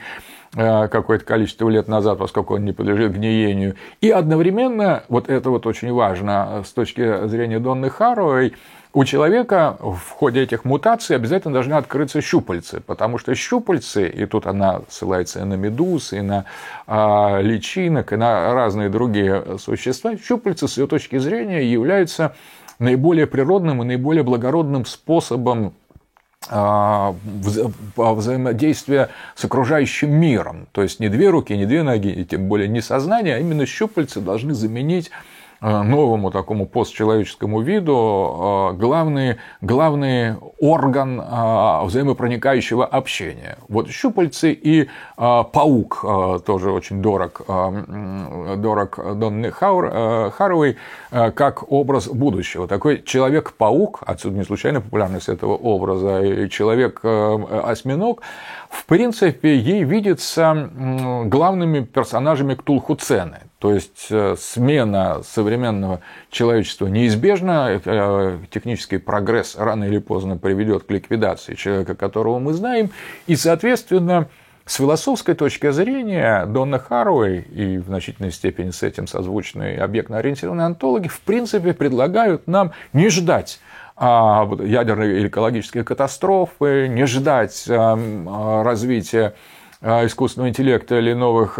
э, 0.55 0.89
какое-то 0.89 1.25
количество 1.25 1.69
лет 1.69 1.89
назад, 1.89 2.19
поскольку 2.19 2.55
он 2.55 2.65
не 2.65 2.73
подлежит 2.73 3.13
гниению. 3.13 3.77
И 4.01 4.11
одновременно, 4.11 5.05
вот 5.09 5.29
это 5.29 5.51
вот 5.51 5.67
очень 5.67 5.93
важно 5.93 6.63
с 6.67 6.73
точки 6.73 7.27
зрения 7.29 7.61
Донны 7.61 7.91
Харуэй, 7.91 8.55
у 8.93 9.05
человека 9.05 9.77
в 9.81 10.11
ходе 10.11 10.43
этих 10.43 10.65
мутаций 10.65 11.17
обязательно 11.17 11.55
должны 11.55 11.75
открыться 11.75 12.21
щупальцы, 12.21 12.81
потому 12.81 13.19
что 13.19 13.35
щупальцы, 13.35 14.09
и 14.09 14.27
тут 14.27 14.47
она 14.47 14.83
ссылается 14.89 15.41
и 15.41 15.45
на 15.45 15.55
медуз, 15.55 16.13
и 16.13 16.21
на 16.21 16.47
а, 16.87 17.41
личинок, 17.41 18.13
и 18.13 18.17
на 18.17 18.55
разные 18.55 18.89
другие 18.89 19.59
существа, 19.59 20.17
щупальцы, 20.17 20.69
с 20.69 20.79
ее 20.79 20.87
точки 20.87 21.19
зрения, 21.19 21.71
являются 21.71 22.35
наиболее 22.79 23.27
природным 23.27 23.83
и 23.83 23.87
наиболее 23.87 24.23
благородным 24.23 24.87
способом 24.87 25.75
а, 26.49 27.15
взаимодействия 27.97 29.11
с 29.35 29.45
окружающим 29.45 30.11
миром. 30.13 30.67
То 30.73 30.83
есть 30.83 30.99
не 30.99 31.09
две 31.09 31.29
руки, 31.29 31.55
не 31.55 31.67
две 31.67 31.83
ноги, 31.83 32.09
и 32.09 32.25
тем 32.25 32.49
более 32.49 32.69
не 32.69 32.81
сознание, 32.81 33.37
а 33.37 33.39
именно 33.39 33.67
щупальцы 33.67 34.21
должны 34.21 34.55
заменить 34.55 35.11
новому 35.61 36.31
такому 36.31 36.67
постчеловеческому 36.67 37.61
виду 37.61 38.73
э, 38.73 38.77
главный, 38.77 39.37
главный 39.61 40.37
орган 40.61 41.21
э, 41.21 41.85
взаимопроникающего 41.85 42.87
общения. 42.87 43.59
Вот 43.69 43.89
щупальцы 43.91 44.53
и 44.53 44.89
паук 45.17 46.05
тоже 46.47 46.71
очень 46.71 47.03
дорог, 47.03 47.43
дорог 47.47 49.19
Донны 49.19 49.51
Харуэй 49.51 50.77
как 51.11 51.71
образ 51.71 52.09
будущего. 52.09 52.69
Такой 52.69 53.03
человек-паук, 53.03 54.03
отсюда 54.07 54.37
не 54.37 54.45
случайно 54.45 54.81
популярность 54.81 55.29
этого 55.29 55.55
образа, 55.55 56.23
и 56.23 56.49
человек-осьминог, 56.49 58.23
в 58.71 58.85
принципе, 58.87 59.57
ей 59.57 59.83
видится 59.85 60.71
главными 61.25 61.81
персонажами 61.81 62.55
Ктулхуцены. 62.55 63.48
То 63.59 63.73
есть 63.73 64.07
э, 64.11 64.37
смена 64.39 65.23
современного 65.25 66.01
человечества 66.31 66.87
неизбежна, 66.87 67.81
э, 67.85 68.39
технический 68.51 68.99
прогресс 68.99 69.57
рано 69.57 69.85
или 69.85 69.99
поздно 69.99 70.37
приведет 70.37 70.85
к 70.85 70.91
ликвидации 70.93 71.55
человека, 71.55 71.97
которого 71.97 72.39
мы 72.39 72.53
знаем, 72.53 72.91
и, 73.27 73.35
соответственно, 73.35 74.29
с 74.65 74.77
философской 74.77 75.35
точки 75.35 75.71
зрения 75.73 76.47
Донна 76.47 76.79
Харуэй 76.79 77.41
и 77.41 77.79
в 77.79 77.87
значительной 77.87 78.31
степени 78.31 78.71
с 78.71 78.83
этим 78.85 79.09
созвучные 79.09 79.81
объектно-ориентированные 79.81 80.67
антологи 80.67 81.09
в 81.09 81.21
принципе 81.23 81.73
предлагают 81.73 82.47
нам 82.47 82.73
не 82.93 83.09
ждать 83.09 83.61
а, 83.97 84.49
ядерной 84.61 85.19
или 85.19 85.29
экологической 85.29 85.83
катастрофы, 85.83 86.87
не 86.87 87.07
ждать 87.07 87.65
а, 87.69 88.63
развития 88.63 89.29
а, 89.29 89.33
искусственного 89.83 90.49
интеллекта 90.49 90.99
или 90.99 91.13
новых 91.13 91.55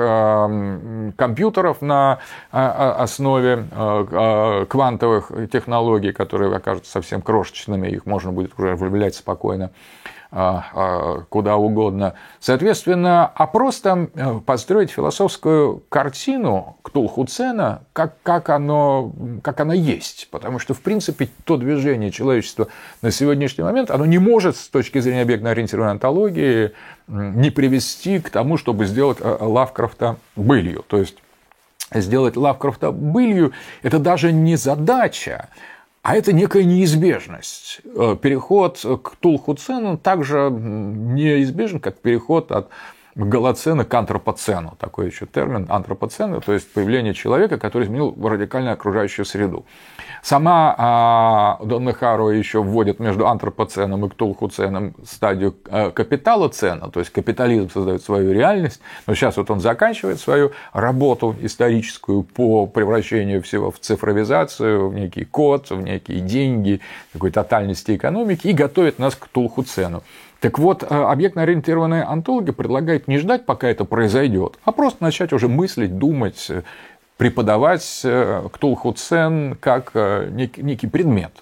компьютеров 1.17 1.81
на 1.83 2.19
основе 2.51 3.65
квантовых 4.69 5.31
технологий, 5.53 6.13
которые 6.13 6.55
окажутся 6.55 6.91
совсем 6.91 7.23
крошечными, 7.23 7.89
их 7.89 8.07
можно 8.07 8.33
будет 8.33 8.59
уже 8.59 8.75
влиять 8.75 9.15
спокойно 9.15 9.71
куда 10.31 11.57
угодно. 11.57 12.15
Соответственно, 12.39 13.27
а 13.35 13.47
просто 13.47 14.11
э, 14.15 14.41
построить 14.45 14.91
философскую 14.91 15.83
картину 15.89 16.77
Ктулхуцена, 16.83 17.83
как, 17.95 18.21
как, 18.23 18.51
оно, 18.51 19.11
как 19.43 19.61
оно 19.61 19.73
есть. 19.73 20.29
Потому 20.31 20.59
что, 20.59 20.75
в 20.75 20.81
принципе, 20.81 21.31
то 21.45 21.57
движение 21.57 22.11
человечества 22.11 22.69
на 23.01 23.11
сегодняшний 23.11 23.65
момент, 23.65 23.91
оно 23.91 24.05
не 24.05 24.19
может 24.19 24.57
с 24.57 24.69
точки 24.69 24.99
зрения 24.99 25.23
объектно-ориентированной 25.23 25.93
антологии 25.93 26.73
не 27.07 27.51
привести 27.51 28.19
к 28.19 28.29
тому, 28.29 28.59
чтобы 28.59 28.85
сделать 28.85 29.19
э, 29.21 29.37
Лавкрафта 29.41 30.17
былью. 30.37 30.85
То 30.87 30.99
есть 30.99 31.17
сделать 31.93 32.37
Лавкрафта 32.37 32.93
былью– 32.93 33.53
это 33.83 33.99
даже 33.99 34.33
не 34.33 34.57
задача, 34.57 35.49
а 36.09 36.17
это 36.17 36.33
некая 36.33 36.65
неизбежность. 36.65 37.83
Э, 37.85 38.17
переход 38.19 38.79
к 38.79 39.17
Тулхуцену 39.17 39.99
также 39.99 40.49
неизбежен, 40.51 41.81
как 41.81 42.01
переход 42.01 42.51
от 42.51 42.71
голоцена 43.15 43.85
к 43.85 43.93
антропоцену. 43.93 44.75
Такой 44.81 45.09
еще 45.09 45.27
термин 45.27 45.67
антропоцена, 45.69 46.41
то 46.41 46.55
есть 46.55 46.73
появление 46.73 47.13
человека, 47.13 47.59
который 47.59 47.85
изменил 47.85 48.17
радикально 48.27 48.73
окружающую 48.73 49.27
среду. 49.27 49.67
Сама 50.23 50.75
а, 50.77 51.59
Донна 51.65 51.93
Хару 51.93 52.31
еще 52.31 52.63
вводит 52.63 52.99
между 53.01 53.27
антропоценом 53.27 54.07
и 54.07 54.09
ктулхуценом 54.09 54.95
стадию 55.05 55.57
а, 55.71 55.91
капитала 55.91 56.49
цена, 56.49 56.89
то 56.89 57.01
есть 57.01 57.11
капитализм 57.11 57.71
создает 57.71 58.03
свою 58.03 58.33
реальность, 58.33 58.81
но 59.07 59.15
сейчас 59.15 59.37
вот 59.37 59.51
он 59.51 59.61
заканчивает 59.61 60.21
свою 60.21 60.53
работу 60.73 61.35
историческую 61.41 62.23
по 62.23 62.67
превращению 62.67 63.43
всего 63.43 63.71
в 63.71 63.79
цифровизацию, 63.79 64.89
в 64.89 64.95
некий 64.95 65.25
код, 65.25 65.71
в 65.71 65.81
некие 65.81 66.21
деньги, 66.21 66.81
такой 67.13 67.31
тотальности 67.31 67.97
экономики 67.97 68.49
и 68.49 68.53
готовит 68.53 68.99
нас 68.99 69.15
к 69.15 69.25
ктулхуцену. 69.25 70.03
Так 70.41 70.59
вот, 70.59 70.85
а, 70.89 71.11
объектно-ориентированная 71.11 72.09
антология 72.09 72.53
предлагает 72.53 73.09
не 73.09 73.19
ждать, 73.19 73.45
пока 73.45 73.69
это 73.69 73.85
произойдет, 73.85 74.59
а 74.65 74.71
просто 74.71 75.03
начать 75.03 75.33
уже 75.33 75.49
мыслить, 75.49 75.99
думать, 75.99 76.51
преподавать 77.19 78.01
э, 78.05 78.49
Ктулхуцен 78.51 79.57
как 79.61 79.91
э, 79.93 80.31
некий 80.31 80.87
предмет. 80.87 81.33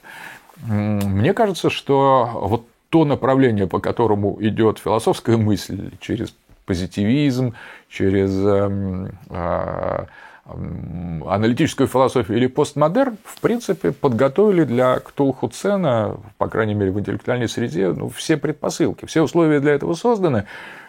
Мне 0.66 1.34
кажется, 1.34 1.70
что 1.70 2.30
вот 2.42 2.66
то 2.88 3.04
направление, 3.04 3.66
по 3.66 3.78
которому 3.78 4.38
идет 4.40 4.78
философская 4.78 5.36
мысль 5.36 5.90
через 6.00 6.34
позитивизм, 6.64 7.54
через 7.88 8.30
эм, 8.32 9.10
а, 9.28 10.06
аналитическую 10.48 11.88
философию 11.88 12.38
или 12.38 12.46
постмодерн, 12.46 13.16
в 13.24 13.40
принципе, 13.40 13.92
подготовили 13.92 14.64
для 14.64 15.00
Ктулхуцена, 15.00 16.18
по 16.38 16.48
крайней 16.48 16.74
мере, 16.74 16.92
в 16.92 17.00
интеллектуальной 17.00 17.48
среде, 17.48 17.88
ну, 17.88 18.08
все 18.08 18.36
предпосылки, 18.36 19.06
все 19.06 19.22
условия 19.22 19.60
для 19.60 19.72
этого 19.72 19.94
созданы. 19.94 20.46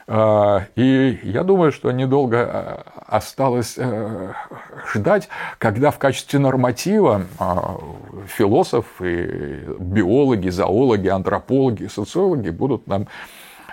А, 0.10 0.68
и 0.76 1.20
я 1.24 1.44
думаю, 1.44 1.74
что 1.74 1.92
недолго 1.92 2.40
а, 2.40 2.84
осталось 3.08 3.74
э, 3.78 4.32
ждать, 4.94 5.28
когда 5.58 5.92
в 5.92 6.00
качестве 6.00 6.40
норматива 6.40 7.24
а, 7.40 7.78
философы, 8.26 9.66
биологи, 9.80 10.48
зоологи, 10.48 11.10
антропологи, 11.10 11.88
социологи 11.88 12.52
будут 12.52 12.88
нам 12.88 13.08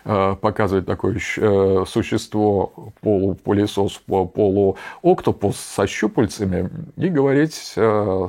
э, 0.05 0.37
показывать 0.41 0.87
такое 0.87 1.19
э, 1.37 1.85
существо 1.87 2.93
полупылесос, 3.01 4.03
полуоктопус 4.07 5.57
со 5.57 5.87
щупальцами 5.87 6.71
и 6.97 7.09
говорить, 7.09 7.75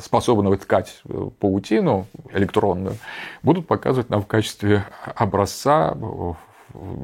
способного 0.02 0.58
ткать 0.58 1.02
паутину 1.40 2.08
электронную, 2.34 2.96
будут 3.44 3.68
показывать 3.68 4.10
нам 4.10 4.22
в 4.22 4.28
качестве 4.28 4.86
образца 5.16 5.96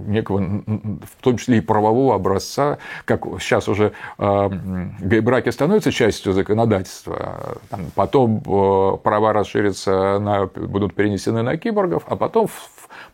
некого, 0.08 0.40
в 0.40 1.24
том 1.24 1.38
числе 1.38 1.60
и 1.60 1.62
правового 1.62 2.16
образца, 2.16 2.78
как 3.06 3.26
сейчас 3.40 3.70
уже 3.70 3.94
гей-браки 4.18 5.50
становятся 5.50 5.92
частью 5.92 6.34
законодательства, 6.34 7.58
потом 7.96 8.42
права 9.02 9.34
расширятся, 9.34 10.20
на, 10.20 10.48
будут 10.48 10.94
перенесены 10.94 11.42
на 11.42 11.58
киборгов, 11.58 12.04
а 12.08 12.16
потом 12.16 12.48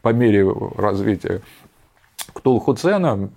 по 0.02 0.10
мере 0.14 0.48
развития 0.78 1.42
Ктулху-цена, 2.34 3.30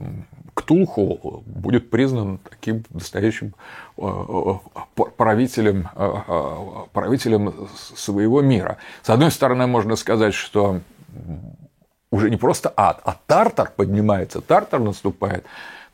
Ктулху 0.54 1.42
будет 1.46 1.90
признан 1.90 2.38
таким 2.38 2.84
настоящим 2.90 3.54
э, 3.96 4.02
э, 4.02 5.02
правителем, 5.16 5.88
э, 5.94 6.12
правителем 6.92 7.68
своего 7.94 8.42
мира. 8.42 8.76
С 9.02 9.10
одной 9.10 9.30
стороны, 9.30 9.66
можно 9.66 9.96
сказать, 9.96 10.34
что 10.34 10.80
уже 12.10 12.30
не 12.30 12.36
просто 12.36 12.72
ад, 12.76 13.00
а 13.04 13.16
тартар 13.26 13.72
поднимается, 13.74 14.40
тартар 14.40 14.80
наступает. 14.80 15.44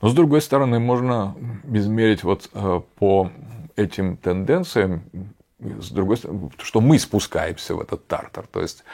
Но 0.00 0.08
с 0.08 0.14
другой 0.14 0.42
стороны, 0.42 0.78
можно 0.78 1.34
измерить 1.72 2.22
вот 2.22 2.50
по 2.98 3.30
этим 3.76 4.16
тенденциям, 4.16 5.02
с 5.58 5.90
другой 5.90 6.16
стороны, 6.16 6.50
что 6.62 6.80
мы 6.80 6.98
спускаемся 6.98 7.74
в 7.74 7.80
этот 7.80 8.06
тартар. 8.06 8.46
То 8.46 8.60
есть 8.60 8.84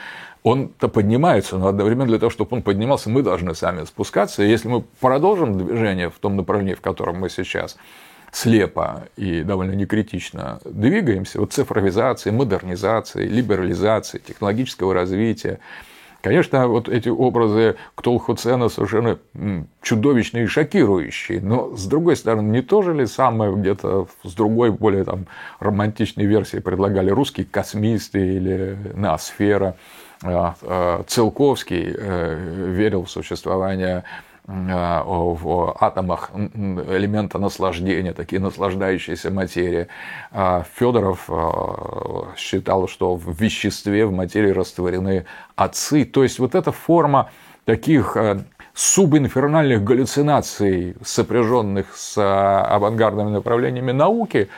он-то 0.42 0.88
поднимается, 0.88 1.58
но 1.58 1.66
одновременно 1.66 2.06
для 2.06 2.18
того, 2.18 2.30
чтобы 2.30 2.56
он 2.56 2.62
поднимался, 2.62 3.10
мы 3.10 3.22
должны 3.22 3.54
сами 3.54 3.84
спускаться. 3.84 4.42
И 4.42 4.48
если 4.48 4.68
мы 4.68 4.82
продолжим 5.00 5.58
движение 5.58 6.10
в 6.10 6.18
том 6.18 6.36
направлении, 6.36 6.74
в 6.74 6.80
котором 6.80 7.16
мы 7.16 7.30
сейчас 7.30 7.76
слепо 8.30 9.08
и 9.16 9.42
довольно 9.42 9.72
некритично 9.72 10.60
двигаемся, 10.64 11.40
вот 11.40 11.52
цифровизации, 11.52 12.30
модернизации, 12.30 13.26
либерализации, 13.26 14.18
технологического 14.18 14.94
развития, 14.94 15.58
Конечно, 16.22 16.68
вот 16.68 16.88
эти 16.88 17.08
образы 17.08 17.74
Ктулхуцена 17.96 18.68
совершенно 18.68 19.18
чудовищные 19.82 20.44
и 20.44 20.46
шокирующие, 20.46 21.40
но, 21.40 21.76
с 21.76 21.84
другой 21.86 22.14
стороны, 22.14 22.48
не 22.48 22.62
то 22.62 22.82
же 22.82 22.94
ли 22.94 23.06
самое 23.06 23.52
где-то 23.52 24.06
с 24.22 24.32
другой, 24.32 24.70
более 24.70 25.02
там, 25.02 25.26
романтичной 25.58 26.24
версии 26.24 26.60
предлагали 26.60 27.10
русские 27.10 27.44
космисты 27.44 28.36
или 28.36 28.78
ноосфера, 28.94 29.74
а, 30.22 30.54
а, 30.62 31.02
Целковский 31.08 31.92
э, 31.92 32.68
верил 32.70 33.04
в 33.04 33.10
существование 33.10 34.04
в 34.46 35.76
атомах 35.80 36.30
элемента 36.34 37.38
наслаждения, 37.38 38.12
такие 38.12 38.40
наслаждающиеся 38.40 39.30
материи. 39.30 39.86
Федоров 40.74 41.30
считал, 42.36 42.88
что 42.88 43.14
в 43.14 43.40
веществе, 43.40 44.04
в 44.06 44.12
материи 44.12 44.50
растворены 44.50 45.26
отцы. 45.54 46.04
То 46.04 46.22
есть 46.24 46.38
вот 46.38 46.54
эта 46.54 46.72
форма 46.72 47.30
таких 47.64 48.16
субинфернальных 48.74 49.84
галлюцинаций, 49.84 50.96
сопряженных 51.04 51.94
с 51.94 52.16
авангардными 52.18 53.30
направлениями 53.30 53.92
науки, 53.92 54.48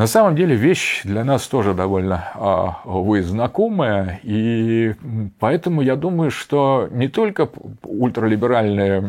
на 0.00 0.06
самом 0.06 0.34
деле 0.34 0.54
вещь 0.56 1.02
для 1.04 1.24
нас 1.24 1.46
тоже 1.46 1.74
довольно 1.74 2.30
а, 2.34 2.80
вы 2.86 3.22
знакомая, 3.22 4.18
и 4.22 4.94
поэтому 5.38 5.82
я 5.82 5.94
думаю, 5.94 6.30
что 6.30 6.88
не 6.90 7.08
только 7.08 7.50
ультралиберальные 7.82 9.04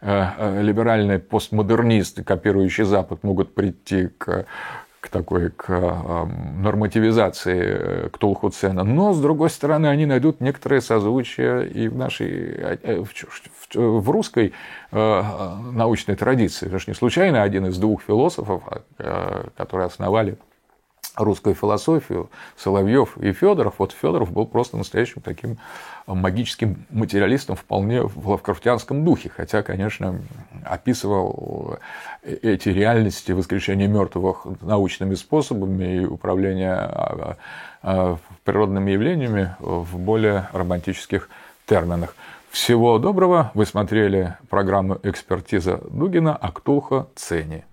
э, 0.00 0.26
э, 0.38 0.62
либеральные 0.62 1.20
постмодернисты, 1.20 2.24
копирующие 2.24 2.84
Запад, 2.84 3.22
могут 3.22 3.54
прийти 3.54 4.08
к 4.18 4.44
к 5.02 5.08
такой 5.08 5.50
к 5.50 5.68
нормативизации 6.58 7.60
э, 7.60 8.08
Ктулхуцена, 8.12 8.84
но, 8.84 9.12
с 9.12 9.20
другой 9.20 9.50
стороны, 9.50 9.88
они 9.88 10.06
найдут 10.06 10.40
некоторые 10.40 10.80
созвучия 10.80 11.62
и 11.62 11.88
в 11.88 11.96
нашей, 11.96 12.28
э, 12.30 13.04
в 13.74 14.10
русской 14.10 14.52
э, 14.92 15.22
научной 15.72 16.14
традиции. 16.14 16.66
Потому 16.66 16.78
что 16.78 16.90
не 16.92 16.94
случайно 16.94 17.42
один 17.42 17.66
из 17.66 17.78
двух 17.78 18.02
философов, 18.02 18.62
которые 19.56 19.86
основали 19.86 20.36
русскую 21.16 21.54
философию, 21.54 22.30
Соловьев 22.56 23.18
и 23.18 23.32
Федоров. 23.32 23.74
Вот 23.78 23.92
Федоров 23.92 24.32
был 24.32 24.46
просто 24.46 24.76
настоящим 24.76 25.20
таким 25.20 25.58
магическим 26.06 26.84
материалистом 26.90 27.56
вполне 27.56 28.02
в 28.02 28.28
лавкрафтианском 28.28 29.04
духе, 29.04 29.30
хотя, 29.34 29.62
конечно, 29.62 30.20
описывал 30.64 31.78
эти 32.22 32.68
реальности 32.70 33.32
воскрешения 33.32 33.88
мертвых 33.88 34.46
научными 34.60 35.14
способами 35.14 36.02
и 36.02 36.04
управления 36.04 36.74
а, 36.74 37.36
а, 37.82 38.16
природными 38.44 38.90
явлениями 38.90 39.54
в 39.60 39.98
более 39.98 40.48
романтических 40.52 41.28
терминах. 41.66 42.14
Всего 42.50 42.98
доброго. 42.98 43.50
Вы 43.54 43.64
смотрели 43.64 44.36
программу 44.50 44.98
«Экспертиза 45.02 45.80
Дугина. 45.90 46.36
Актулха 46.36 47.06
Цени». 47.14 47.64